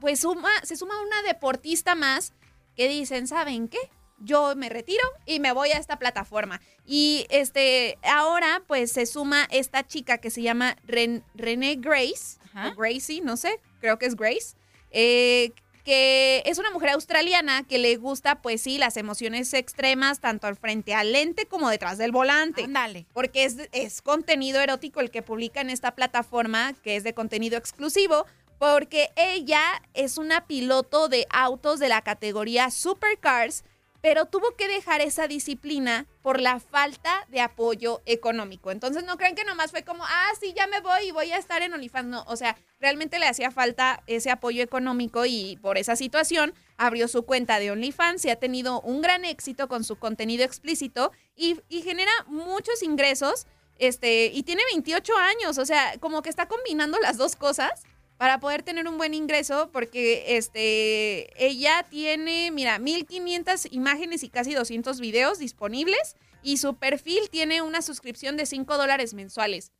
pues 0.00 0.20
suma, 0.20 0.50
se 0.62 0.76
suma 0.76 1.00
una 1.02 1.22
deportista 1.22 1.94
más 1.94 2.32
que 2.76 2.88
dicen, 2.88 3.26
¿saben 3.28 3.68
qué? 3.68 3.78
Yo 4.20 4.54
me 4.56 4.68
retiro 4.68 5.02
y 5.26 5.40
me 5.40 5.52
voy 5.52 5.70
a 5.70 5.78
esta 5.78 5.98
plataforma. 5.98 6.60
Y 6.84 7.26
este, 7.30 7.98
ahora 8.02 8.62
pues 8.66 8.92
se 8.92 9.06
suma 9.06 9.46
esta 9.50 9.86
chica 9.86 10.18
que 10.18 10.30
se 10.30 10.42
llama 10.42 10.76
Ren- 10.86 11.22
René 11.34 11.76
Grace, 11.76 12.38
o 12.54 12.74
Gracie, 12.76 13.20
no 13.20 13.36
sé, 13.36 13.60
creo 13.80 13.98
que 13.98 14.06
es 14.06 14.16
Grace, 14.16 14.56
eh, 14.90 15.52
que 15.84 16.42
es 16.44 16.58
una 16.58 16.70
mujer 16.70 16.90
australiana 16.90 17.62
que 17.62 17.78
le 17.78 17.96
gusta, 17.96 18.42
pues 18.42 18.60
sí, 18.60 18.76
las 18.78 18.96
emociones 18.96 19.54
extremas, 19.54 20.20
tanto 20.20 20.46
al 20.46 20.56
frente 20.56 20.92
al 20.94 21.12
lente 21.12 21.46
como 21.46 21.70
detrás 21.70 21.96
del 21.98 22.10
volante. 22.12 22.64
Ándale. 22.64 23.06
Porque 23.14 23.44
es, 23.44 23.56
es 23.72 24.02
contenido 24.02 24.60
erótico 24.60 25.00
el 25.00 25.10
que 25.10 25.22
publica 25.22 25.60
en 25.60 25.70
esta 25.70 25.94
plataforma, 25.94 26.74
que 26.82 26.96
es 26.96 27.04
de 27.04 27.14
contenido 27.14 27.56
exclusivo, 27.56 28.26
porque 28.58 29.10
ella 29.16 29.62
es 29.94 30.18
una 30.18 30.46
piloto 30.46 31.08
de 31.08 31.26
autos 31.30 31.78
de 31.78 31.88
la 31.88 32.02
categoría 32.02 32.70
Supercars, 32.70 33.64
pero 34.00 34.26
tuvo 34.26 34.54
que 34.56 34.68
dejar 34.68 35.00
esa 35.00 35.26
disciplina 35.26 36.06
por 36.22 36.40
la 36.40 36.60
falta 36.60 37.26
de 37.28 37.40
apoyo 37.40 38.00
económico. 38.06 38.70
Entonces 38.70 39.04
no 39.04 39.16
creen 39.16 39.34
que 39.34 39.44
nomás 39.44 39.70
fue 39.70 39.82
como, 39.82 40.04
ah, 40.04 40.30
sí, 40.40 40.52
ya 40.56 40.66
me 40.66 40.80
voy 40.80 41.08
y 41.08 41.10
voy 41.10 41.32
a 41.32 41.38
estar 41.38 41.62
en 41.62 41.72
OnlyFans. 41.72 42.08
No, 42.08 42.24
o 42.26 42.36
sea, 42.36 42.56
realmente 42.80 43.18
le 43.18 43.26
hacía 43.26 43.50
falta 43.50 44.02
ese 44.06 44.30
apoyo 44.30 44.62
económico 44.62 45.26
y 45.26 45.58
por 45.62 45.78
esa 45.78 45.96
situación 45.96 46.54
abrió 46.76 47.08
su 47.08 47.24
cuenta 47.24 47.58
de 47.58 47.72
OnlyFans 47.72 48.24
y 48.24 48.30
ha 48.30 48.36
tenido 48.36 48.80
un 48.82 49.02
gran 49.02 49.24
éxito 49.24 49.68
con 49.68 49.82
su 49.82 49.96
contenido 49.96 50.44
explícito 50.44 51.12
y, 51.34 51.60
y 51.68 51.82
genera 51.82 52.12
muchos 52.26 52.82
ingresos. 52.82 53.46
Este, 53.78 54.26
y 54.26 54.42
tiene 54.42 54.62
28 54.72 55.16
años, 55.16 55.56
o 55.58 55.64
sea, 55.64 55.94
como 56.00 56.20
que 56.20 56.30
está 56.30 56.46
combinando 56.46 56.98
las 56.98 57.16
dos 57.16 57.36
cosas 57.36 57.84
para 58.18 58.40
poder 58.40 58.64
tener 58.64 58.88
un 58.88 58.98
buen 58.98 59.14
ingreso, 59.14 59.70
porque 59.72 60.36
este, 60.36 61.30
ella 61.42 61.86
tiene, 61.88 62.50
mira, 62.50 62.78
1500 62.80 63.72
imágenes 63.72 64.24
y 64.24 64.28
casi 64.28 64.54
200 64.54 65.00
videos 65.00 65.38
disponibles 65.38 66.16
y 66.42 66.58
su 66.58 66.74
perfil 66.76 67.30
tiene 67.30 67.62
una 67.62 67.80
suscripción 67.80 68.36
de 68.36 68.46
5 68.46 68.76
dólares 68.76 69.14
mensuales. 69.14 69.72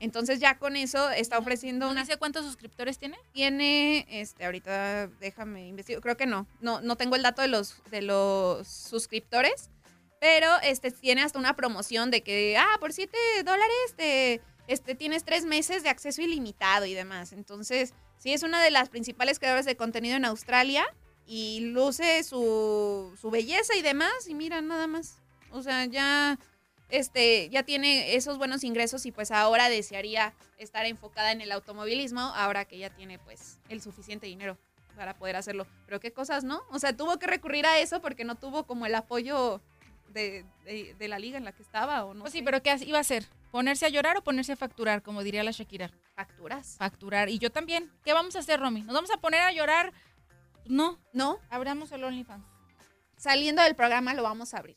Entonces 0.00 0.38
ya 0.38 0.58
con 0.58 0.76
eso 0.76 1.10
está 1.10 1.38
ofreciendo 1.38 1.90
una... 1.90 2.02
¿Dice 2.02 2.18
cuántos 2.18 2.44
suscriptores 2.44 2.98
tiene? 2.98 3.18
Tiene, 3.32 4.06
este, 4.08 4.44
ahorita 4.44 5.08
déjame 5.18 5.66
investigar, 5.66 6.02
creo 6.02 6.16
que 6.16 6.26
no, 6.26 6.46
no, 6.60 6.80
no 6.82 6.96
tengo 6.96 7.16
el 7.16 7.22
dato 7.22 7.42
de 7.42 7.48
los, 7.48 7.82
de 7.90 8.02
los 8.02 8.68
suscriptores, 8.68 9.70
pero 10.20 10.48
este, 10.62 10.90
tiene 10.90 11.22
hasta 11.22 11.38
una 11.38 11.56
promoción 11.56 12.10
de 12.10 12.22
que, 12.22 12.56
ah, 12.58 12.76
por 12.80 12.92
7 12.92 13.16
dólares 13.44 13.94
te, 13.96 14.40
este, 14.68 14.94
tienes 14.94 15.24
tres 15.24 15.44
meses 15.44 15.82
de 15.82 15.88
acceso 15.88 16.22
ilimitado 16.22 16.86
y 16.86 16.94
demás. 16.94 17.32
Entonces, 17.32 17.94
sí 18.18 18.32
es 18.32 18.44
una 18.44 18.62
de 18.62 18.70
las 18.70 18.88
principales 18.88 19.38
creadoras 19.38 19.66
de 19.66 19.76
contenido 19.76 20.16
en 20.16 20.24
Australia 20.24 20.84
y 21.26 21.60
luce 21.60 22.22
su, 22.22 23.12
su 23.20 23.30
belleza 23.30 23.74
y 23.76 23.82
demás 23.82 24.28
y 24.28 24.34
mira, 24.34 24.60
nada 24.60 24.86
más. 24.86 25.16
O 25.50 25.62
sea, 25.62 25.86
ya 25.86 26.38
este, 26.90 27.48
ya 27.50 27.62
tiene 27.62 28.14
esos 28.14 28.38
buenos 28.38 28.64
ingresos 28.64 29.04
y 29.06 29.12
pues 29.12 29.30
ahora 29.30 29.68
desearía 29.68 30.34
estar 30.58 30.86
enfocada 30.86 31.32
en 31.32 31.40
el 31.40 31.52
automovilismo, 31.52 32.20
ahora 32.20 32.64
que 32.64 32.78
ya 32.78 32.90
tiene 32.90 33.18
pues 33.18 33.58
el 33.68 33.82
suficiente 33.82 34.26
dinero 34.26 34.58
para 34.96 35.14
poder 35.14 35.36
hacerlo. 35.36 35.66
Pero 35.86 36.00
qué 36.00 36.12
cosas, 36.12 36.44
¿no? 36.44 36.62
O 36.70 36.78
sea, 36.78 36.96
tuvo 36.96 37.18
que 37.18 37.26
recurrir 37.26 37.66
a 37.66 37.78
eso 37.78 38.00
porque 38.00 38.24
no 38.24 38.34
tuvo 38.34 38.66
como 38.66 38.86
el 38.86 38.94
apoyo 38.94 39.60
de, 40.18 40.44
de- 40.64 40.94
de 40.98 41.08
la 41.08 41.18
liga 41.18 41.38
en 41.38 41.44
la 41.44 41.52
que 41.52 41.62
estaba 41.62 42.04
o 42.04 42.14
no. 42.14 42.22
Pues 42.22 42.32
sí, 42.32 42.42
pero 42.42 42.62
¿qué 42.62 42.76
iba 42.86 42.98
a 42.98 43.00
hacer? 43.00 43.24
¿Ponerse 43.50 43.86
a 43.86 43.88
llorar 43.88 44.16
o 44.18 44.22
ponerse 44.22 44.52
a 44.52 44.56
facturar, 44.56 45.02
como 45.02 45.22
diría 45.22 45.42
la 45.42 45.50
Shakira? 45.52 45.90
Facturas. 46.14 46.76
Facturar. 46.78 47.28
Y 47.30 47.38
yo 47.38 47.50
también. 47.50 47.90
¿Qué 48.04 48.12
vamos 48.12 48.36
a 48.36 48.40
hacer, 48.40 48.60
Romy? 48.60 48.82
¿Nos 48.82 48.94
vamos 48.94 49.10
a 49.10 49.16
poner 49.16 49.40
a 49.42 49.52
llorar? 49.52 49.92
No. 50.66 50.98
No. 51.12 51.38
Abramos 51.50 51.90
el 51.92 52.04
OnlyFans. 52.04 52.44
Saliendo 53.16 53.62
del 53.62 53.74
programa 53.74 54.12
lo 54.14 54.22
vamos 54.22 54.52
a 54.54 54.58
abrir. 54.58 54.76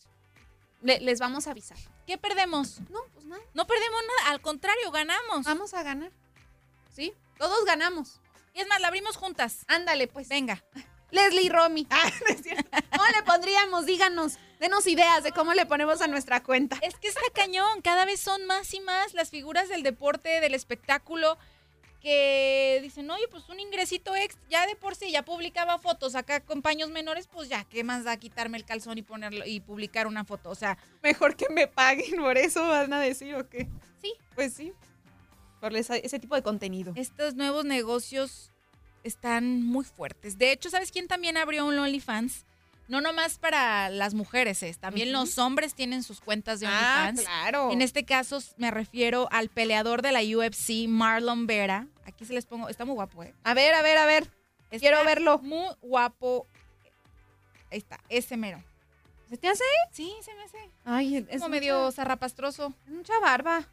Le- 0.82 1.00
les 1.02 1.20
vamos 1.20 1.48
a 1.48 1.52
avisar. 1.52 1.78
¿Qué 2.08 2.18
perdemos? 2.18 2.80
No, 2.90 3.00
pues 3.14 3.26
nada. 3.26 3.42
No 3.54 3.68
perdemos 3.68 4.02
nada, 4.20 4.32
al 4.32 4.42
contrario, 4.42 4.90
ganamos. 4.92 5.46
Vamos 5.46 5.74
a 5.74 5.84
ganar. 5.84 6.12
¿Sí? 6.94 7.14
Todos 7.38 7.66
ganamos. 7.66 8.20
Y 8.54 8.62
es 8.62 8.68
más, 8.68 8.80
la 8.82 8.88
abrimos 8.88 9.18
juntas. 9.18 9.66
Ándale, 9.68 10.08
pues. 10.08 10.30
Venga. 10.30 10.64
Leslie 11.12 11.44
y 11.44 11.50
Romy. 11.50 11.86
Ah, 11.90 12.10
no 12.22 12.34
es 12.36 12.42
cierto. 12.42 12.70
¿Cómo 12.92 13.04
le 13.16 13.24
pondríamos? 13.24 13.86
Díganos. 13.86 14.38
Denos 14.62 14.86
ideas 14.86 15.24
de 15.24 15.32
cómo 15.32 15.54
le 15.56 15.66
ponemos 15.66 16.02
a 16.02 16.08
nuestra 16.08 16.42
cuenta. 16.44 16.78
Es 16.84 16.96
que 16.96 17.08
está 17.08 17.20
cañón, 17.34 17.82
cada 17.82 18.06
vez 18.06 18.20
son 18.20 18.46
más 18.46 18.74
y 18.76 18.80
más 18.80 19.14
las 19.16 19.32
figuras 19.32 19.68
del 19.70 19.82
deporte, 19.84 20.40
del 20.40 20.54
espectáculo, 20.54 21.38
que 22.00 22.80
dicen, 22.84 23.10
oye, 23.10 23.28
pues 23.30 23.50
un 23.50 23.60
ingresito 23.60 24.16
extra, 24.16 24.42
ya 24.50 24.68
de 24.68 24.76
por 24.76 24.96
sí, 24.96 25.12
ya 25.12 25.24
publicaba 25.26 25.80
fotos 25.80 26.14
acá 26.16 26.40
con 26.42 26.62
paños 26.62 26.92
menores, 26.92 27.28
pues 27.28 27.50
ya, 27.50 27.64
¿qué 27.64 27.84
más 27.84 28.04
da 28.04 28.18
quitarme 28.18 28.58
el 28.58 28.64
calzón 28.66 28.98
y 29.00 29.02
ponerlo 29.02 29.46
y 29.48 29.60
publicar 29.62 30.06
una 30.06 30.26
foto? 30.26 30.52
O 30.52 30.56
sea, 30.56 30.78
Mejor 31.02 31.36
que 31.36 31.50
me 31.50 31.68
paguen 31.68 32.18
por 32.20 32.38
eso, 32.38 32.68
van 32.68 32.94
a 32.94 33.00
decir, 33.00 33.34
¿o 33.36 33.50
qué? 33.50 33.68
Sí. 34.02 34.14
Pues 34.36 34.54
sí. 34.54 34.74
Por 35.60 35.76
esa- 35.76 35.98
ese 35.98 36.20
tipo 36.20 36.36
de 36.36 36.44
contenido. 36.44 36.94
estos 36.96 37.34
nuevos 37.36 37.66
negocios 37.66 38.52
están 39.04 39.64
muy 39.64 39.86
fuertes. 39.86 40.38
De 40.38 40.52
hecho, 40.52 40.70
¿sabes 40.70 40.92
quién 40.92 41.08
también 41.08 41.36
abrió 41.38 41.66
un 41.66 41.78
OnlyFans? 41.80 42.46
No 42.92 43.00
nomás 43.00 43.38
para 43.40 43.88
las 43.90 44.14
mujeres, 44.14 44.62
es, 44.64 44.78
también 44.78 45.14
los 45.14 45.38
hombres 45.38 45.74
tienen 45.76 46.04
sus 46.04 46.20
cuentas 46.20 46.60
de 46.60 46.68
Ah, 46.68 47.06
OnlyFans. 47.08 47.22
claro. 47.22 47.72
En 47.72 47.82
este 47.82 48.04
caso 48.04 48.40
me 48.58 48.70
refiero 48.70 49.30
al 49.32 49.48
peleador 49.48 50.02
de 50.02 50.12
la 50.12 50.20
UFC, 50.22 50.88
Marlon 50.90 51.48
Vera. 51.48 51.88
Aquí 52.06 52.26
se 52.26 52.34
les 52.34 52.46
pongo, 52.46 52.68
está 52.68 52.84
muy 52.84 52.96
guapo, 52.96 53.24
¿eh? 53.24 53.34
A 53.46 53.54
ver, 53.54 53.74
a 53.76 53.82
ver, 53.82 53.98
a 53.98 54.06
ver. 54.06 54.30
Quiero 54.72 55.04
verlo. 55.06 55.40
Muy 55.40 55.68
guapo. 55.82 56.48
Ahí 57.72 57.78
está, 57.78 57.98
ese 58.10 58.36
mero. 58.36 58.62
¿Se 59.30 59.38
te 59.38 59.48
hace? 59.48 59.64
Sí, 59.94 60.14
se 60.22 60.34
me 60.36 60.44
hace. 60.44 60.58
Ay, 60.84 61.16
es 61.16 61.24
Como 61.24 61.38
mucha- 61.40 61.48
medio 61.48 61.92
zarrapastroso. 61.94 62.74
Mucha 62.88 63.18
barba. 63.22 63.70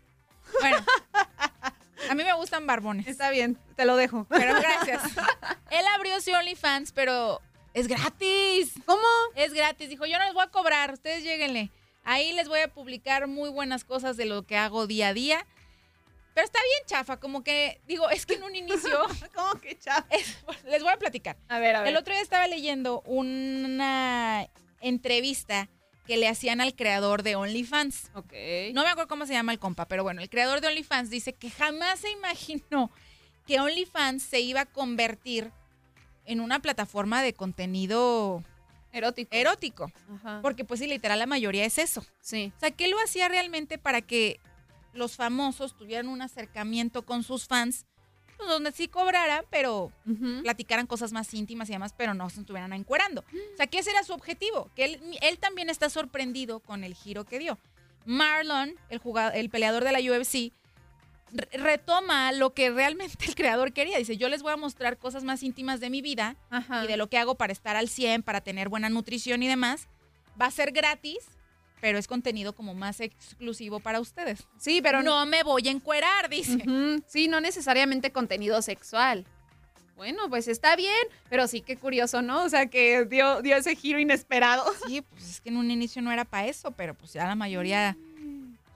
Bueno, 0.60 0.76
a 2.08 2.14
mí 2.14 2.22
me 2.22 2.32
gustan 2.34 2.68
barbones. 2.68 3.08
Está 3.08 3.30
bien, 3.30 3.58
te 3.74 3.84
lo 3.84 3.96
dejo. 3.96 4.26
Pero 4.28 4.54
gracias. 4.54 5.02
Él 5.72 5.84
abrió 5.96 6.20
su 6.20 6.30
OnlyFans, 6.32 6.92
pero 6.92 7.40
es 7.78 7.88
gratis. 7.88 8.72
¿Cómo? 8.86 9.02
Es 9.34 9.52
gratis. 9.52 9.88
Dijo, 9.88 10.06
yo 10.06 10.18
no 10.18 10.24
les 10.24 10.34
voy 10.34 10.42
a 10.44 10.48
cobrar, 10.50 10.92
ustedes 10.92 11.22
lléguenle. 11.22 11.70
Ahí 12.04 12.32
les 12.32 12.48
voy 12.48 12.60
a 12.60 12.68
publicar 12.68 13.26
muy 13.26 13.50
buenas 13.50 13.84
cosas 13.84 14.16
de 14.16 14.24
lo 14.24 14.44
que 14.44 14.56
hago 14.56 14.86
día 14.86 15.08
a 15.08 15.14
día. 15.14 15.46
Pero 16.34 16.44
está 16.44 16.60
bien 16.62 16.86
chafa, 16.86 17.18
como 17.18 17.42
que, 17.42 17.80
digo, 17.86 18.08
es 18.10 18.24
que 18.24 18.34
en 18.34 18.44
un 18.44 18.54
inicio... 18.54 18.98
¿Cómo 19.34 19.60
que 19.60 19.78
chafa? 19.78 20.06
Es- 20.10 20.38
les 20.64 20.82
voy 20.82 20.92
a 20.92 20.96
platicar. 20.96 21.36
A 21.48 21.58
ver, 21.58 21.76
a 21.76 21.80
ver. 21.80 21.88
El 21.90 21.96
otro 21.96 22.14
día 22.14 22.22
estaba 22.22 22.46
leyendo 22.46 23.00
una 23.06 24.48
entrevista 24.80 25.68
que 26.06 26.16
le 26.16 26.28
hacían 26.28 26.60
al 26.60 26.74
creador 26.74 27.22
de 27.22 27.36
OnlyFans. 27.36 28.10
Ok. 28.14 28.32
No 28.72 28.82
me 28.82 28.88
acuerdo 28.88 29.08
cómo 29.08 29.26
se 29.26 29.34
llama 29.34 29.52
el 29.52 29.58
compa, 29.58 29.86
pero 29.86 30.02
bueno, 30.04 30.22
el 30.22 30.30
creador 30.30 30.60
de 30.60 30.68
OnlyFans 30.68 31.10
dice 31.10 31.34
que 31.34 31.50
jamás 31.50 32.00
se 32.00 32.10
imaginó 32.10 32.90
que 33.46 33.60
OnlyFans 33.60 34.22
se 34.22 34.40
iba 34.40 34.62
a 34.62 34.66
convertir 34.66 35.50
en 36.28 36.40
una 36.40 36.60
plataforma 36.60 37.22
de 37.22 37.32
contenido 37.32 38.42
Erótico. 38.92 39.28
erótico. 39.34 39.92
Ajá. 40.14 40.40
Porque 40.42 40.64
pues 40.64 40.80
sí, 40.80 40.86
literal, 40.86 41.18
la 41.18 41.26
mayoría 41.26 41.64
es 41.64 41.78
eso. 41.78 42.04
Sí. 42.20 42.52
O 42.56 42.60
sea, 42.60 42.70
que 42.70 42.84
él 42.84 42.92
lo 42.92 42.98
hacía 43.00 43.28
realmente 43.28 43.78
para 43.78 44.00
que 44.02 44.40
los 44.92 45.16
famosos 45.16 45.76
tuvieran 45.76 46.08
un 46.08 46.22
acercamiento 46.22 47.02
con 47.04 47.22
sus 47.22 47.46
fans, 47.46 47.86
pues, 48.36 48.48
donde 48.48 48.72
sí 48.72 48.88
cobraran, 48.88 49.44
pero 49.50 49.92
Ujú. 50.06 50.42
platicaran 50.42 50.86
cosas 50.86 51.12
más 51.12 51.32
íntimas 51.34 51.68
y 51.68 51.72
demás, 51.72 51.92
pero 51.96 52.14
no 52.14 52.30
se 52.30 52.40
estuvieran 52.40 52.72
encuerando. 52.72 53.22
O 53.52 53.56
sea, 53.56 53.66
que 53.66 53.78
ese 53.78 53.90
era 53.90 54.02
su 54.04 54.12
objetivo, 54.12 54.70
que 54.74 54.84
él, 54.84 55.00
él 55.20 55.38
también 55.38 55.70
está 55.70 55.90
sorprendido 55.90 56.60
con 56.60 56.84
el 56.84 56.94
giro 56.94 57.24
que 57.24 57.38
dio. 57.38 57.58
Marlon, 58.06 58.74
el, 58.88 58.98
jugador, 58.98 59.36
el 59.36 59.50
peleador 59.50 59.84
de 59.84 59.92
la 59.92 59.98
UFC, 60.00 60.52
retoma 61.52 62.32
lo 62.32 62.54
que 62.54 62.70
realmente 62.70 63.26
el 63.26 63.34
creador 63.34 63.72
quería. 63.72 63.98
Dice, 63.98 64.16
yo 64.16 64.28
les 64.28 64.42
voy 64.42 64.52
a 64.52 64.56
mostrar 64.56 64.98
cosas 64.98 65.24
más 65.24 65.42
íntimas 65.42 65.80
de 65.80 65.90
mi 65.90 66.02
vida 66.02 66.36
Ajá. 66.50 66.84
y 66.84 66.88
de 66.88 66.96
lo 66.96 67.08
que 67.08 67.18
hago 67.18 67.34
para 67.36 67.52
estar 67.52 67.76
al 67.76 67.88
100, 67.88 68.22
para 68.22 68.40
tener 68.40 68.68
buena 68.68 68.88
nutrición 68.88 69.42
y 69.42 69.48
demás. 69.48 69.88
Va 70.40 70.46
a 70.46 70.50
ser 70.50 70.72
gratis, 70.72 71.18
pero 71.80 71.98
es 71.98 72.06
contenido 72.06 72.54
como 72.54 72.74
más 72.74 73.00
exclusivo 73.00 73.80
para 73.80 74.00
ustedes. 74.00 74.46
Sí, 74.58 74.80
pero 74.82 75.02
no 75.02 75.26
me 75.26 75.42
voy 75.42 75.68
a 75.68 75.70
encuerar, 75.70 76.28
dice. 76.28 76.56
Ujú, 76.66 77.02
Sí, 77.06 77.28
no 77.28 77.40
necesariamente 77.40 78.10
contenido 78.10 78.60
sexual. 78.62 79.24
Bueno, 79.96 80.28
pues 80.28 80.46
está 80.46 80.76
bien, 80.76 80.94
pero 81.28 81.48
sí 81.48 81.60
que 81.60 81.76
curioso, 81.76 82.22
¿no? 82.22 82.44
O 82.44 82.48
sea, 82.48 82.66
que 82.66 83.04
dio, 83.06 83.42
dio 83.42 83.56
ese 83.56 83.74
giro 83.74 83.98
inesperado. 83.98 84.64
Sí, 84.86 85.02
pues 85.02 85.28
es 85.28 85.40
que 85.40 85.48
en 85.48 85.56
un 85.56 85.70
inicio 85.72 86.00
no 86.02 86.12
era 86.12 86.24
para 86.24 86.46
eso, 86.46 86.70
pero 86.70 86.94
pues 86.94 87.12
ya 87.14 87.26
la 87.26 87.34
mayoría, 87.34 87.96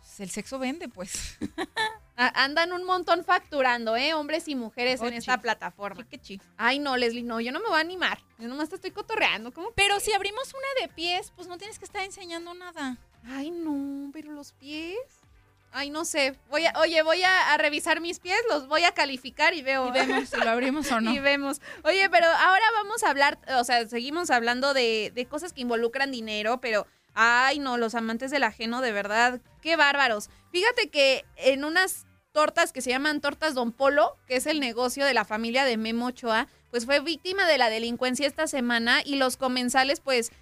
pues, 0.01 0.19
el 0.19 0.31
sexo 0.31 0.59
vende, 0.59 0.89
pues. 0.89 1.39
Andan 2.17 2.73
un 2.73 2.85
montón 2.85 3.25
facturando, 3.25 3.97
¿eh? 3.97 4.13
Hombres 4.15 4.47
y 4.47 4.55
mujeres 4.55 5.01
en 5.01 5.09
Ochi. 5.09 5.17
esta 5.17 5.41
plataforma. 5.41 6.03
Chiquichi. 6.03 6.41
Ay, 6.59 6.79
no, 6.79 6.97
Leslie, 6.97 7.23
no, 7.23 7.41
yo 7.41 7.53
no 7.53 7.61
me 7.61 7.67
voy 7.69 7.79
a 7.79 7.81
animar. 7.81 8.19
Yo 8.39 8.49
nomás 8.49 8.69
te 8.69 8.75
estoy 8.77 8.91
cotorreando. 8.91 9.53
¿Cómo? 9.53 9.71
Pero 9.75 9.99
si 9.99 10.13
abrimos 10.13 10.53
una 10.53 10.83
de 10.87 10.93
pies, 10.93 11.33
pues 11.35 11.49
no 11.49 11.57
tienes 11.59 11.79
que 11.79 11.85
estar 11.87 12.03
enseñando 12.05 12.53
nada. 12.55 12.99
Ay, 13.27 13.51
no, 13.51 14.11
pero 14.13 14.33
los 14.33 14.53
pies. 14.53 14.99
Ay, 15.75 15.89
no 15.89 16.05
sé. 16.05 16.37
Voy 16.51 16.67
a, 16.67 16.75
oye, 16.81 17.01
voy 17.03 17.23
a, 17.23 17.55
a 17.55 17.57
revisar 17.57 18.01
mis 18.03 18.21
pies, 18.21 18.39
los 18.51 18.69
voy 18.69 18.85
a 18.85 18.93
calificar 18.93 19.55
y 19.55 19.63
veo. 19.63 19.89
Y 19.89 19.93
vemos 19.93 20.29
si 20.29 20.37
lo 20.37 20.51
abrimos 20.51 20.93
o 20.93 21.01
no. 21.01 21.11
Y 21.11 21.19
vemos. 21.19 21.63
Oye, 21.83 22.11
pero 22.11 22.27
ahora 22.27 22.65
vamos 22.75 23.03
a 23.05 23.09
hablar, 23.11 23.39
o 23.59 23.65
sea, 23.65 23.89
seguimos 23.89 24.29
hablando 24.31 24.75
de, 24.75 25.13
de 25.15 25.25
cosas 25.27 25.55
que 25.55 25.63
involucran 25.63 26.11
dinero, 26.13 26.61
pero. 26.61 26.87
Ay, 27.15 27.59
no, 27.59 27.77
los 27.77 27.95
amantes 27.95 28.31
del 28.31 28.45
ajeno, 28.45 28.81
de 28.81 28.93
verdad, 28.93 29.41
qué 29.61 29.77
bárbaros. 29.77 30.31
Fíjate 30.51 30.89
que 30.89 31.25
en 31.37 31.65
unas 31.65 32.07
tortas 32.33 32.73
que 32.73 32.81
se 32.81 32.91
llaman 32.91 33.21
tortas 33.21 33.55
Don 33.55 33.73
Polo, 33.73 34.17
que 34.27 34.37
es 34.37 34.47
el 34.47 34.61
negocio 34.61 35.05
de 35.05 35.15
la 35.15 35.25
familia 35.25 35.65
de 35.65 35.77
Memo 35.77 36.07
Ochoa, 36.07 36.49
pues 36.71 36.87
fue 36.87 37.01
víctima 37.01 37.47
de 37.47 37.59
la 37.59 37.69
delincuencia 37.69 38.27
esta 38.27 38.47
semana 38.47 39.03
y 39.05 39.17
los 39.17 39.37
comensales 39.37 40.01
pues 40.01 40.33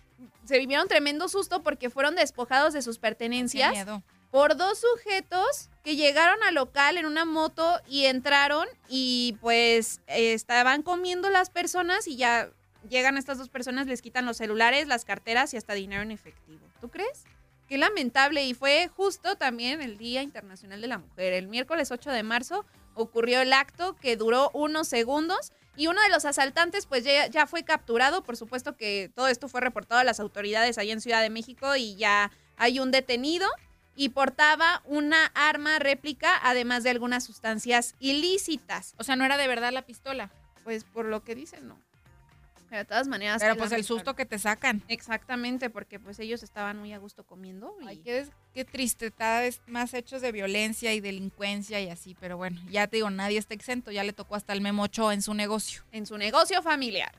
se 0.44 0.58
vivieron 0.58 0.88
tremendo 0.88 1.28
susto 1.28 1.62
porque 1.62 1.90
fueron 1.90 2.14
despojados 2.14 2.72
de 2.72 2.82
sus 2.82 2.98
pertenencias 2.98 3.86
por 4.30 4.56
dos 4.56 4.78
sujetos 4.78 5.70
que 5.82 5.96
llegaron 5.96 6.42
al 6.44 6.54
local 6.54 6.96
en 6.96 7.06
una 7.06 7.24
moto 7.24 7.80
y 7.88 8.04
entraron 8.04 8.66
y 8.88 9.36
pues 9.40 10.00
eh, 10.06 10.32
estaban 10.32 10.82
comiendo 10.82 11.30
las 11.30 11.50
personas 11.50 12.06
y 12.06 12.16
ya 12.16 12.50
llegan 12.88 13.16
estas 13.16 13.38
dos 13.38 13.48
personas, 13.48 13.86
les 13.86 14.02
quitan 14.02 14.26
los 14.26 14.36
celulares, 14.36 14.86
las 14.86 15.04
carteras 15.04 15.52
y 15.54 15.56
hasta 15.56 15.74
dinero 15.74 16.02
en 16.02 16.10
efectivo. 16.10 16.66
¿Tú 16.80 16.88
crees? 16.90 17.24
Qué 17.68 17.78
lamentable 17.78 18.44
y 18.44 18.54
fue 18.54 18.88
justo 18.88 19.36
también 19.36 19.80
el 19.80 19.96
Día 19.96 20.22
Internacional 20.22 20.80
de 20.80 20.88
la 20.88 20.98
Mujer. 20.98 21.32
El 21.34 21.46
miércoles 21.46 21.90
8 21.90 22.10
de 22.10 22.22
marzo 22.22 22.64
ocurrió 22.94 23.40
el 23.40 23.52
acto 23.52 23.94
que 23.96 24.16
duró 24.16 24.50
unos 24.54 24.88
segundos 24.88 25.52
y 25.76 25.86
uno 25.86 26.02
de 26.02 26.08
los 26.08 26.24
asaltantes 26.24 26.86
pues 26.86 27.04
ya, 27.04 27.28
ya 27.28 27.46
fue 27.46 27.62
capturado. 27.62 28.24
Por 28.24 28.36
supuesto 28.36 28.76
que 28.76 29.10
todo 29.14 29.28
esto 29.28 29.48
fue 29.48 29.60
reportado 29.60 30.00
a 30.00 30.04
las 30.04 30.18
autoridades 30.18 30.78
ahí 30.78 30.90
en 30.90 31.00
Ciudad 31.00 31.22
de 31.22 31.30
México 31.30 31.76
y 31.76 31.94
ya 31.94 32.32
hay 32.56 32.80
un 32.80 32.90
detenido 32.90 33.48
y 33.94 34.10
portaba 34.10 34.82
una 34.86 35.26
arma 35.26 35.78
réplica 35.78 36.40
además 36.42 36.82
de 36.82 36.90
algunas 36.90 37.24
sustancias 37.24 37.94
ilícitas. 38.00 38.94
O 38.96 39.04
sea, 39.04 39.14
no 39.14 39.24
era 39.24 39.36
de 39.36 39.46
verdad 39.46 39.72
la 39.72 39.82
pistola. 39.82 40.30
Pues 40.64 40.84
por 40.84 41.06
lo 41.06 41.22
que 41.22 41.34
dicen, 41.34 41.68
no. 41.68 41.78
Pero 42.70 42.78
de 42.78 42.84
todas 42.84 43.08
maneras. 43.08 43.42
Pero 43.42 43.54
qué 43.54 43.58
pues 43.58 43.72
el 43.72 43.82
susto 43.84 44.14
que 44.14 44.24
te 44.24 44.38
sacan. 44.38 44.80
Exactamente, 44.86 45.70
porque 45.70 45.98
pues 45.98 46.20
ellos 46.20 46.44
estaban 46.44 46.78
muy 46.78 46.92
a 46.92 46.98
gusto 46.98 47.24
comiendo. 47.26 47.74
Y... 47.82 47.88
Ay, 47.88 47.96
qué, 47.98 48.28
qué 48.54 48.64
triste, 48.64 49.10
cada 49.10 49.40
vez 49.40 49.60
más 49.66 49.92
hechos 49.92 50.22
de 50.22 50.30
violencia 50.30 50.94
y 50.94 51.00
delincuencia 51.00 51.80
y 51.80 51.90
así, 51.90 52.16
pero 52.20 52.36
bueno, 52.36 52.60
ya 52.70 52.86
te 52.86 52.98
digo, 52.98 53.10
nadie 53.10 53.38
está 53.38 53.54
exento, 53.54 53.90
ya 53.90 54.04
le 54.04 54.12
tocó 54.12 54.36
hasta 54.36 54.52
el 54.52 54.60
Memo 54.60 54.84
Ochoa 54.84 55.12
en 55.14 55.20
su 55.20 55.34
negocio. 55.34 55.82
En 55.90 56.06
su 56.06 56.16
negocio 56.16 56.62
familiar. 56.62 57.12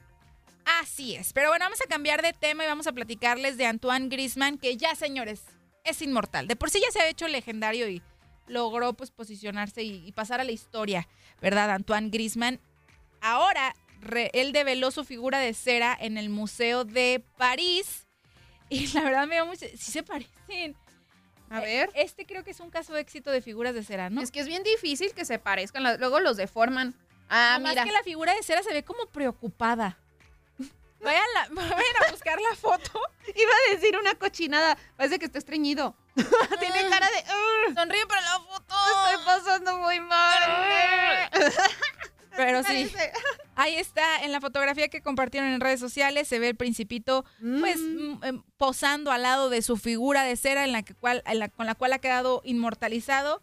Así 0.80 1.16
es, 1.16 1.34
pero 1.34 1.50
bueno, 1.50 1.66
vamos 1.66 1.82
a 1.82 1.90
cambiar 1.90 2.22
de 2.22 2.32
tema 2.32 2.64
y 2.64 2.68
vamos 2.68 2.88
a 2.88 2.94
platicarles 2.94 3.58
de 3.58 3.66
Antoine 3.66 4.08
Grisman, 4.08 4.58
que 4.58 4.78
ya, 4.78 4.96
señores, 4.96 5.44
es 5.84 6.02
inmortal. 6.02 6.48
De 6.48 6.56
por 6.56 6.70
sí 6.70 6.80
ya 6.82 6.92
se 6.92 7.02
ha 7.02 7.10
hecho 7.10 7.28
legendario 7.28 7.90
y 7.90 8.02
logró 8.48 8.94
pues 8.94 9.12
posicionarse 9.12 9.84
y, 9.84 10.08
y 10.08 10.14
pasar 10.14 10.40
a 10.40 10.46
la 10.46 10.52
historia, 10.54 11.10
¿verdad? 11.42 11.72
Antoine 11.72 12.10
Grisman. 12.10 12.62
Ahora, 13.20 13.76
re- 14.02 14.32
él 14.34 14.52
develó 14.52 14.92
su 14.92 15.06
figura 15.06 15.40
de 15.40 15.54
cera 15.54 15.98
en 16.00 16.18
el 16.18 16.30
Museo 16.30 16.84
de 16.84 17.24
París 17.38 18.08
y 18.70 18.88
la 18.94 19.02
verdad 19.02 19.28
me 19.28 19.36
dio 19.36 19.46
mucho... 19.46 19.66
Sí 19.78 19.92
se 19.92 20.04
parecen. 20.04 20.76
A 21.50 21.60
Eh, 21.62 21.66
ver. 21.66 21.90
Este 21.96 22.26
creo 22.26 22.44
que 22.44 22.52
es 22.52 22.60
un 22.60 22.70
caso 22.70 22.94
de 22.94 23.02
éxito 23.02 23.30
de 23.32 23.42
figuras 23.42 23.74
de 23.74 23.84
cera, 23.84 24.10
¿no? 24.10 24.22
Es 24.22 24.32
que 24.32 24.40
es 24.40 24.48
bien 24.48 24.64
difícil 24.64 25.14
que 25.14 25.26
se 25.26 25.38
parezcan, 25.40 25.84
luego 26.00 26.20
los 26.20 26.38
deforman. 26.38 26.94
Ah, 27.30 27.60
mira. 27.62 27.84
que 27.86 27.92
la 27.92 28.04
figura 28.04 28.34
de 28.34 28.44
cera 28.44 28.62
se 28.64 28.74
ve 28.74 28.84
como 28.84 29.06
preocupada. 29.08 29.98
Vayan, 31.02 31.24
la- 31.34 31.48
vayan 31.50 32.04
a 32.08 32.12
buscar 32.12 32.40
la 32.40 32.56
foto. 32.56 33.02
Iba 33.28 33.52
a 33.52 33.74
decir 33.74 33.98
una 33.98 34.14
cochinada. 34.16 34.78
Parece 34.98 35.18
que 35.18 35.26
está 35.26 35.40
estreñido. 35.40 35.96
Tiene 36.60 36.90
cara 36.90 37.08
de. 37.08 37.24
"Ugh, 37.70 37.74
Sonríe 37.76 38.06
para 38.06 38.22
la 38.22 38.40
foto. 38.40 38.76
Estoy 39.10 39.26
pasando 39.26 39.78
muy 39.78 40.00
mal. 40.00 41.30
Pero 42.38 42.60
sí, 42.64 42.88
Parece- 42.92 43.12
ahí 43.56 43.76
está 43.76 44.24
en 44.24 44.32
la 44.32 44.40
fotografía 44.42 44.88
que 44.88 45.02
compartieron 45.02 45.50
en 45.52 45.60
redes 45.62 45.80
sociales, 45.80 46.28
se 46.28 46.40
ve 46.40 46.50
el 46.50 46.56
principito 46.56 47.26
pues 47.60 47.78
Mm. 47.80 48.24
em, 48.24 48.44
posando 48.58 49.12
al 49.12 49.24
lado 49.24 49.50
de 49.50 49.62
su 49.62 49.78
figura 49.78 50.24
de 50.24 50.36
cera 50.38 50.64
en 50.64 50.72
la 50.72 50.84
que 50.84 50.94
cual, 50.94 51.24
en 51.26 51.40
la- 51.40 51.50
con 51.50 51.66
la 51.66 51.76
cual 51.76 51.94
ha 51.94 52.00
quedado 52.00 52.42
inmortalizado. 52.46 53.42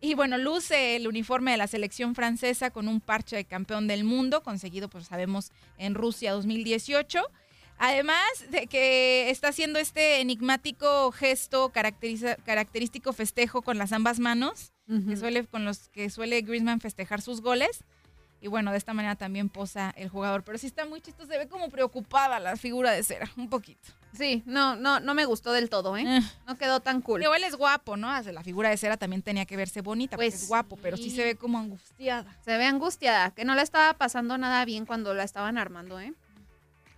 Y 0.00 0.12
bueno, 0.14 0.36
luce 0.36 0.94
el 0.96 1.08
uniforme 1.08 1.52
de 1.52 1.56
la 1.56 1.66
selección 1.66 2.14
francesa 2.14 2.70
con 2.70 2.86
un 2.86 3.00
parche 3.00 3.34
de 3.36 3.44
campeón 3.46 3.86
del 3.88 4.04
mundo, 4.04 4.42
conseguido, 4.42 4.88
pues 4.90 5.06
sabemos, 5.06 5.50
en 5.78 5.94
Rusia 5.94 6.32
2018. 6.32 7.22
Además 7.78 8.26
de 8.50 8.66
que 8.68 9.28
está 9.30 9.48
haciendo 9.48 9.78
este 9.78 10.20
enigmático 10.20 11.10
gesto 11.12 11.72
característico 12.44 13.12
festejo 13.12 13.62
con 13.62 13.78
las 13.78 13.92
ambas 13.92 14.18
manos, 14.18 14.72
que 15.08 15.16
suele, 15.16 15.44
con 15.46 15.64
los 15.64 15.88
que 15.88 16.08
suele 16.10 16.40
Griezmann 16.42 16.80
festejar 16.80 17.20
sus 17.20 17.40
goles. 17.40 17.84
Y 18.40 18.48
bueno, 18.48 18.70
de 18.70 18.78
esta 18.78 18.92
manera 18.92 19.16
también 19.16 19.48
posa 19.48 19.92
el 19.96 20.08
jugador. 20.08 20.44
Pero 20.44 20.58
sí 20.58 20.66
está 20.66 20.84
muy 20.86 21.00
chistoso, 21.00 21.30
se 21.30 21.38
ve 21.38 21.48
como 21.48 21.68
preocupada 21.68 22.38
la 22.38 22.56
figura 22.56 22.92
de 22.92 23.02
cera, 23.02 23.30
un 23.36 23.48
poquito. 23.48 23.88
Sí, 24.12 24.42
no, 24.46 24.76
no, 24.76 25.00
no 25.00 25.14
me 25.14 25.24
gustó 25.24 25.52
del 25.52 25.68
todo, 25.68 25.96
¿eh? 25.96 26.04
Eh. 26.06 26.20
No 26.46 26.56
quedó 26.56 26.80
tan 26.80 27.02
cool. 27.02 27.20
Digo, 27.20 27.34
él 27.34 27.44
es 27.44 27.54
guapo, 27.54 27.96
¿no? 27.96 28.08
La 28.22 28.42
figura 28.42 28.70
de 28.70 28.76
cera 28.76 28.96
también 28.96 29.22
tenía 29.22 29.44
que 29.44 29.56
verse 29.56 29.82
bonita, 29.82 30.16
pues 30.16 30.34
es 30.34 30.48
guapo, 30.48 30.76
pero 30.76 30.96
sí 30.96 31.10
sí. 31.10 31.16
se 31.16 31.24
ve 31.24 31.36
como 31.36 31.58
angustiada. 31.58 32.36
Se 32.44 32.56
ve 32.56 32.64
angustiada, 32.64 33.30
que 33.32 33.44
no 33.44 33.54
la 33.54 33.62
estaba 33.62 33.94
pasando 33.94 34.38
nada 34.38 34.64
bien 34.64 34.86
cuando 34.86 35.12
la 35.12 35.24
estaban 35.24 35.58
armando, 35.58 36.00
¿eh? 36.00 36.14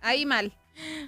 Ahí 0.01 0.25
mal. 0.25 0.53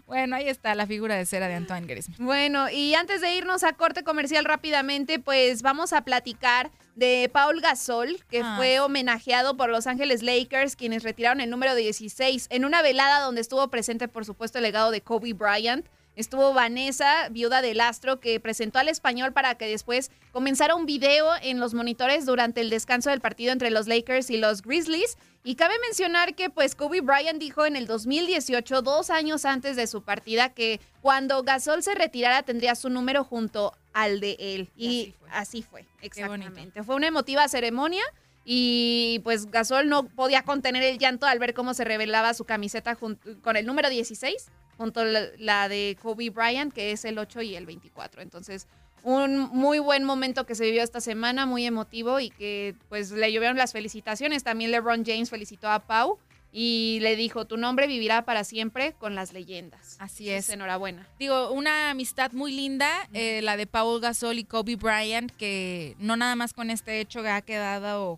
Bueno, 0.06 0.36
ahí 0.36 0.50
está 0.50 0.76
la 0.76 0.86
figura 0.86 1.16
de 1.16 1.26
cera 1.26 1.48
de 1.48 1.56
Antoine 1.56 1.88
Griezmann. 1.88 2.18
Bueno, 2.20 2.70
y 2.70 2.94
antes 2.94 3.22
de 3.22 3.34
irnos 3.36 3.64
a 3.64 3.72
corte 3.74 4.04
comercial 4.04 4.44
rápidamente, 4.44 5.18
pues 5.20 5.62
vamos 5.62 5.94
a 5.94 6.02
platicar 6.04 6.72
de 6.96 7.30
Paul 7.32 7.62
Gasol, 7.62 8.22
que 8.30 8.42
Ah. 8.44 8.56
fue 8.58 8.82
homenajeado 8.82 9.56
por 9.56 9.70
Los 9.70 9.88
Ángeles 9.88 10.24
Lakers, 10.24 10.76
quienes 10.76 11.04
retiraron 11.04 11.40
el 11.40 11.50
número 11.50 11.74
16 11.74 12.48
en 12.50 12.66
una 12.66 12.82
velada 12.82 13.22
donde 13.22 13.40
estuvo 13.40 13.66
presente, 13.70 14.10
por 14.10 14.26
supuesto, 14.26 14.58
el 14.58 14.64
legado 14.66 14.92
de 14.92 15.00
Kobe 15.02 15.32
Bryant. 15.34 15.86
Estuvo 16.16 16.54
Vanessa, 16.54 17.30
viuda 17.30 17.62
del 17.62 17.80
astro, 17.80 18.20
que 18.20 18.40
presentó 18.40 18.80
al 18.80 18.90
español 18.90 19.32
para 19.32 19.56
que 19.56 19.68
después 19.68 20.12
comenzara 20.32 20.76
un 20.76 20.86
video 20.86 21.30
en 21.42 21.60
los 21.60 21.74
monitores 21.74 22.26
durante 22.26 22.62
el 22.62 22.70
descanso 22.70 23.10
del 23.10 23.22
partido 23.22 23.54
entre 23.54 23.72
los 23.72 23.88
Lakers 23.88 24.30
y 24.30 24.38
los 24.38 24.62
Grizzlies. 24.62 25.18
Y 25.44 25.56
cabe 25.56 25.76
mencionar 25.80 26.36
que 26.36 26.50
pues 26.50 26.76
Kobe 26.76 27.02
Bryant 27.02 27.40
dijo 27.40 27.66
en 27.66 27.76
el 27.76 27.88
2018, 27.88 28.82
dos 28.82 29.10
años 29.10 29.46
antes 29.46 29.76
de 29.76 29.88
su 29.88 30.04
partida, 30.04 30.50
que 30.50 30.82
cuando 31.02 31.44
Gasol 31.44 31.82
se 31.82 31.96
retirara 31.96 32.44
tendría 32.44 32.76
su 32.76 32.90
número 32.90 33.24
junto 33.24 33.74
al 33.94 34.20
de 34.20 34.36
él. 34.40 34.70
Y, 34.76 35.16
así 35.32 35.62
fue, 35.64 35.86
exactamente. 36.02 36.84
Fue 36.84 36.96
una 36.96 37.08
emotiva 37.08 37.48
ceremonia 37.48 38.04
y 38.44 39.22
pues 39.24 39.52
Gasol 39.52 39.88
no 39.88 40.04
podía 40.04 40.44
contener 40.44 40.84
el 40.84 40.98
llanto 40.98 41.26
al 41.26 41.40
ver 41.40 41.54
cómo 41.54 41.74
se 41.74 41.84
revelaba 41.84 42.34
su 42.34 42.46
camiseta 42.46 42.96
con 42.96 43.18
el 43.56 43.66
número 43.66 43.90
16 43.90 44.52
junto 44.82 45.02
a 45.02 45.06
la, 45.38 45.70
de 45.70 45.96
Kobe 46.02 46.32
Bryant, 46.32 46.74
que 46.74 46.92
es 46.92 47.06
el 47.06 47.20
8 47.20 47.44
y 47.44 47.56
el 47.56 47.68
24. 47.68 48.24
Entonces, 48.24 48.68
un 49.04 49.38
muy 49.38 49.78
buen 49.78 50.04
momento 50.04 50.48
que 50.48 50.56
se 50.56 50.66
vivió 50.66 50.82
esta 50.82 51.02
semana, 51.02 51.46
muy 51.46 51.68
emotivo 51.68 52.20
y 52.20 52.32
que 52.32 52.76
pues 52.90 53.12
le 53.12 53.32
llovieron 53.32 53.58
las 53.58 53.74
felicitaciones. 53.74 54.44
También 54.44 54.72
LeBron 54.72 55.06
James 55.06 55.30
felicitó 55.30 55.70
a 55.70 55.86
Pau 55.86 56.18
y 56.52 56.98
le 57.02 57.16
dijo, 57.16 57.46
tu 57.46 57.58
nombre 57.58 57.86
vivirá 57.86 58.26
para 58.26 58.44
siempre 58.44 58.94
con 58.94 59.14
las 59.14 59.34
leyendas. 59.34 59.98
Así 60.00 60.32
es. 60.32 60.50
Enhorabuena. 60.50 61.08
Digo, 61.20 61.52
una 61.52 61.92
amistad 61.92 62.32
muy 62.32 62.52
linda, 62.52 63.08
eh, 63.14 63.42
la 63.44 63.58
de 63.58 63.68
Paul 63.68 64.02
Gasol 64.02 64.40
y 64.40 64.46
Kobe 64.46 64.78
Bryant, 64.78 65.32
que 65.32 65.96
no 66.00 66.18
nada 66.18 66.36
más 66.36 66.54
con 66.54 66.72
este 66.72 67.00
hecho 67.00 67.20
ha 67.20 67.42
quedado 67.44 68.18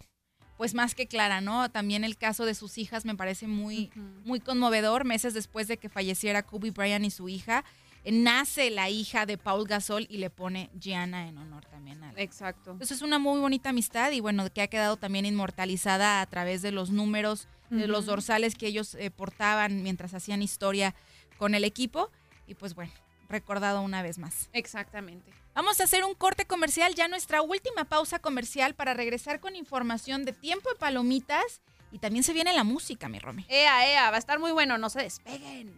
pues 0.63 0.73
más 0.73 0.95
que 0.95 1.07
clara, 1.07 1.41
¿no? 1.41 1.69
También 1.69 2.05
el 2.05 2.15
caso 2.15 2.45
de 2.45 2.55
sus 2.55 2.77
hijas 2.77 3.03
me 3.03 3.15
parece 3.15 3.47
muy, 3.47 3.91
muy 4.23 4.39
conmovedor. 4.39 5.03
Meses 5.03 5.33
después 5.33 5.67
de 5.67 5.75
que 5.75 5.89
falleciera 5.89 6.43
Kobe 6.43 6.71
Bryant 6.71 7.03
y 7.03 7.09
su 7.09 7.27
hija, 7.27 7.65
eh, 8.05 8.13
nace 8.13 8.69
la 8.69 8.89
hija 8.89 9.25
de 9.25 9.37
Paul 9.37 9.67
Gasol 9.67 10.07
y 10.09 10.19
le 10.19 10.29
pone 10.29 10.69
Gianna 10.79 11.27
en 11.27 11.37
honor 11.37 11.65
también 11.65 12.01
a 12.01 12.13
la- 12.13 12.21
Exacto. 12.21 12.71
Entonces 12.71 12.95
es 12.95 13.01
una 13.01 13.19
muy 13.19 13.41
bonita 13.41 13.71
amistad 13.71 14.13
y 14.13 14.21
bueno, 14.21 14.49
que 14.53 14.61
ha 14.61 14.67
quedado 14.69 14.95
también 14.95 15.25
inmortalizada 15.25 16.21
a 16.21 16.25
través 16.27 16.61
de 16.61 16.71
los 16.71 16.91
números, 16.91 17.49
de 17.69 17.87
los 17.87 18.05
dorsales 18.05 18.55
que 18.55 18.67
ellos 18.67 18.95
eh, 18.95 19.11
portaban 19.11 19.83
mientras 19.83 20.13
hacían 20.13 20.41
historia 20.41 20.95
con 21.37 21.55
el 21.55 21.65
equipo. 21.65 22.09
Y 22.47 22.53
pues 22.53 22.73
bueno, 22.73 22.93
recordado 23.27 23.81
una 23.81 24.01
vez 24.01 24.17
más. 24.17 24.49
Exactamente. 24.53 25.29
Vamos 25.55 25.79
a 25.79 25.83
hacer 25.83 26.03
un 26.03 26.15
corte 26.15 26.45
comercial, 26.45 26.95
ya 26.95 27.07
nuestra 27.07 27.43
última 27.43 27.85
pausa 27.85 28.19
comercial 28.19 28.73
para 28.73 28.95
regresar 28.95 29.39
con 29.39 29.55
información 29.55 30.25
de 30.25 30.33
tiempo 30.33 30.69
de 30.69 30.75
palomitas 30.75 31.61
y 31.91 31.99
también 31.99 32.23
se 32.23 32.33
viene 32.33 32.53
la 32.53 32.63
música, 32.63 33.07
mi 33.07 33.19
Romy. 33.19 33.45
Ea, 33.49 33.87
ea, 33.87 34.09
va 34.09 34.15
a 34.15 34.19
estar 34.19 34.39
muy 34.39 34.51
bueno, 34.51 34.79
no 34.79 34.89
se 34.89 35.03
despeguen. 35.03 35.77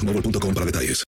boostmobile.com 0.01 0.53
para 0.53 0.65
detalles. 0.65 1.10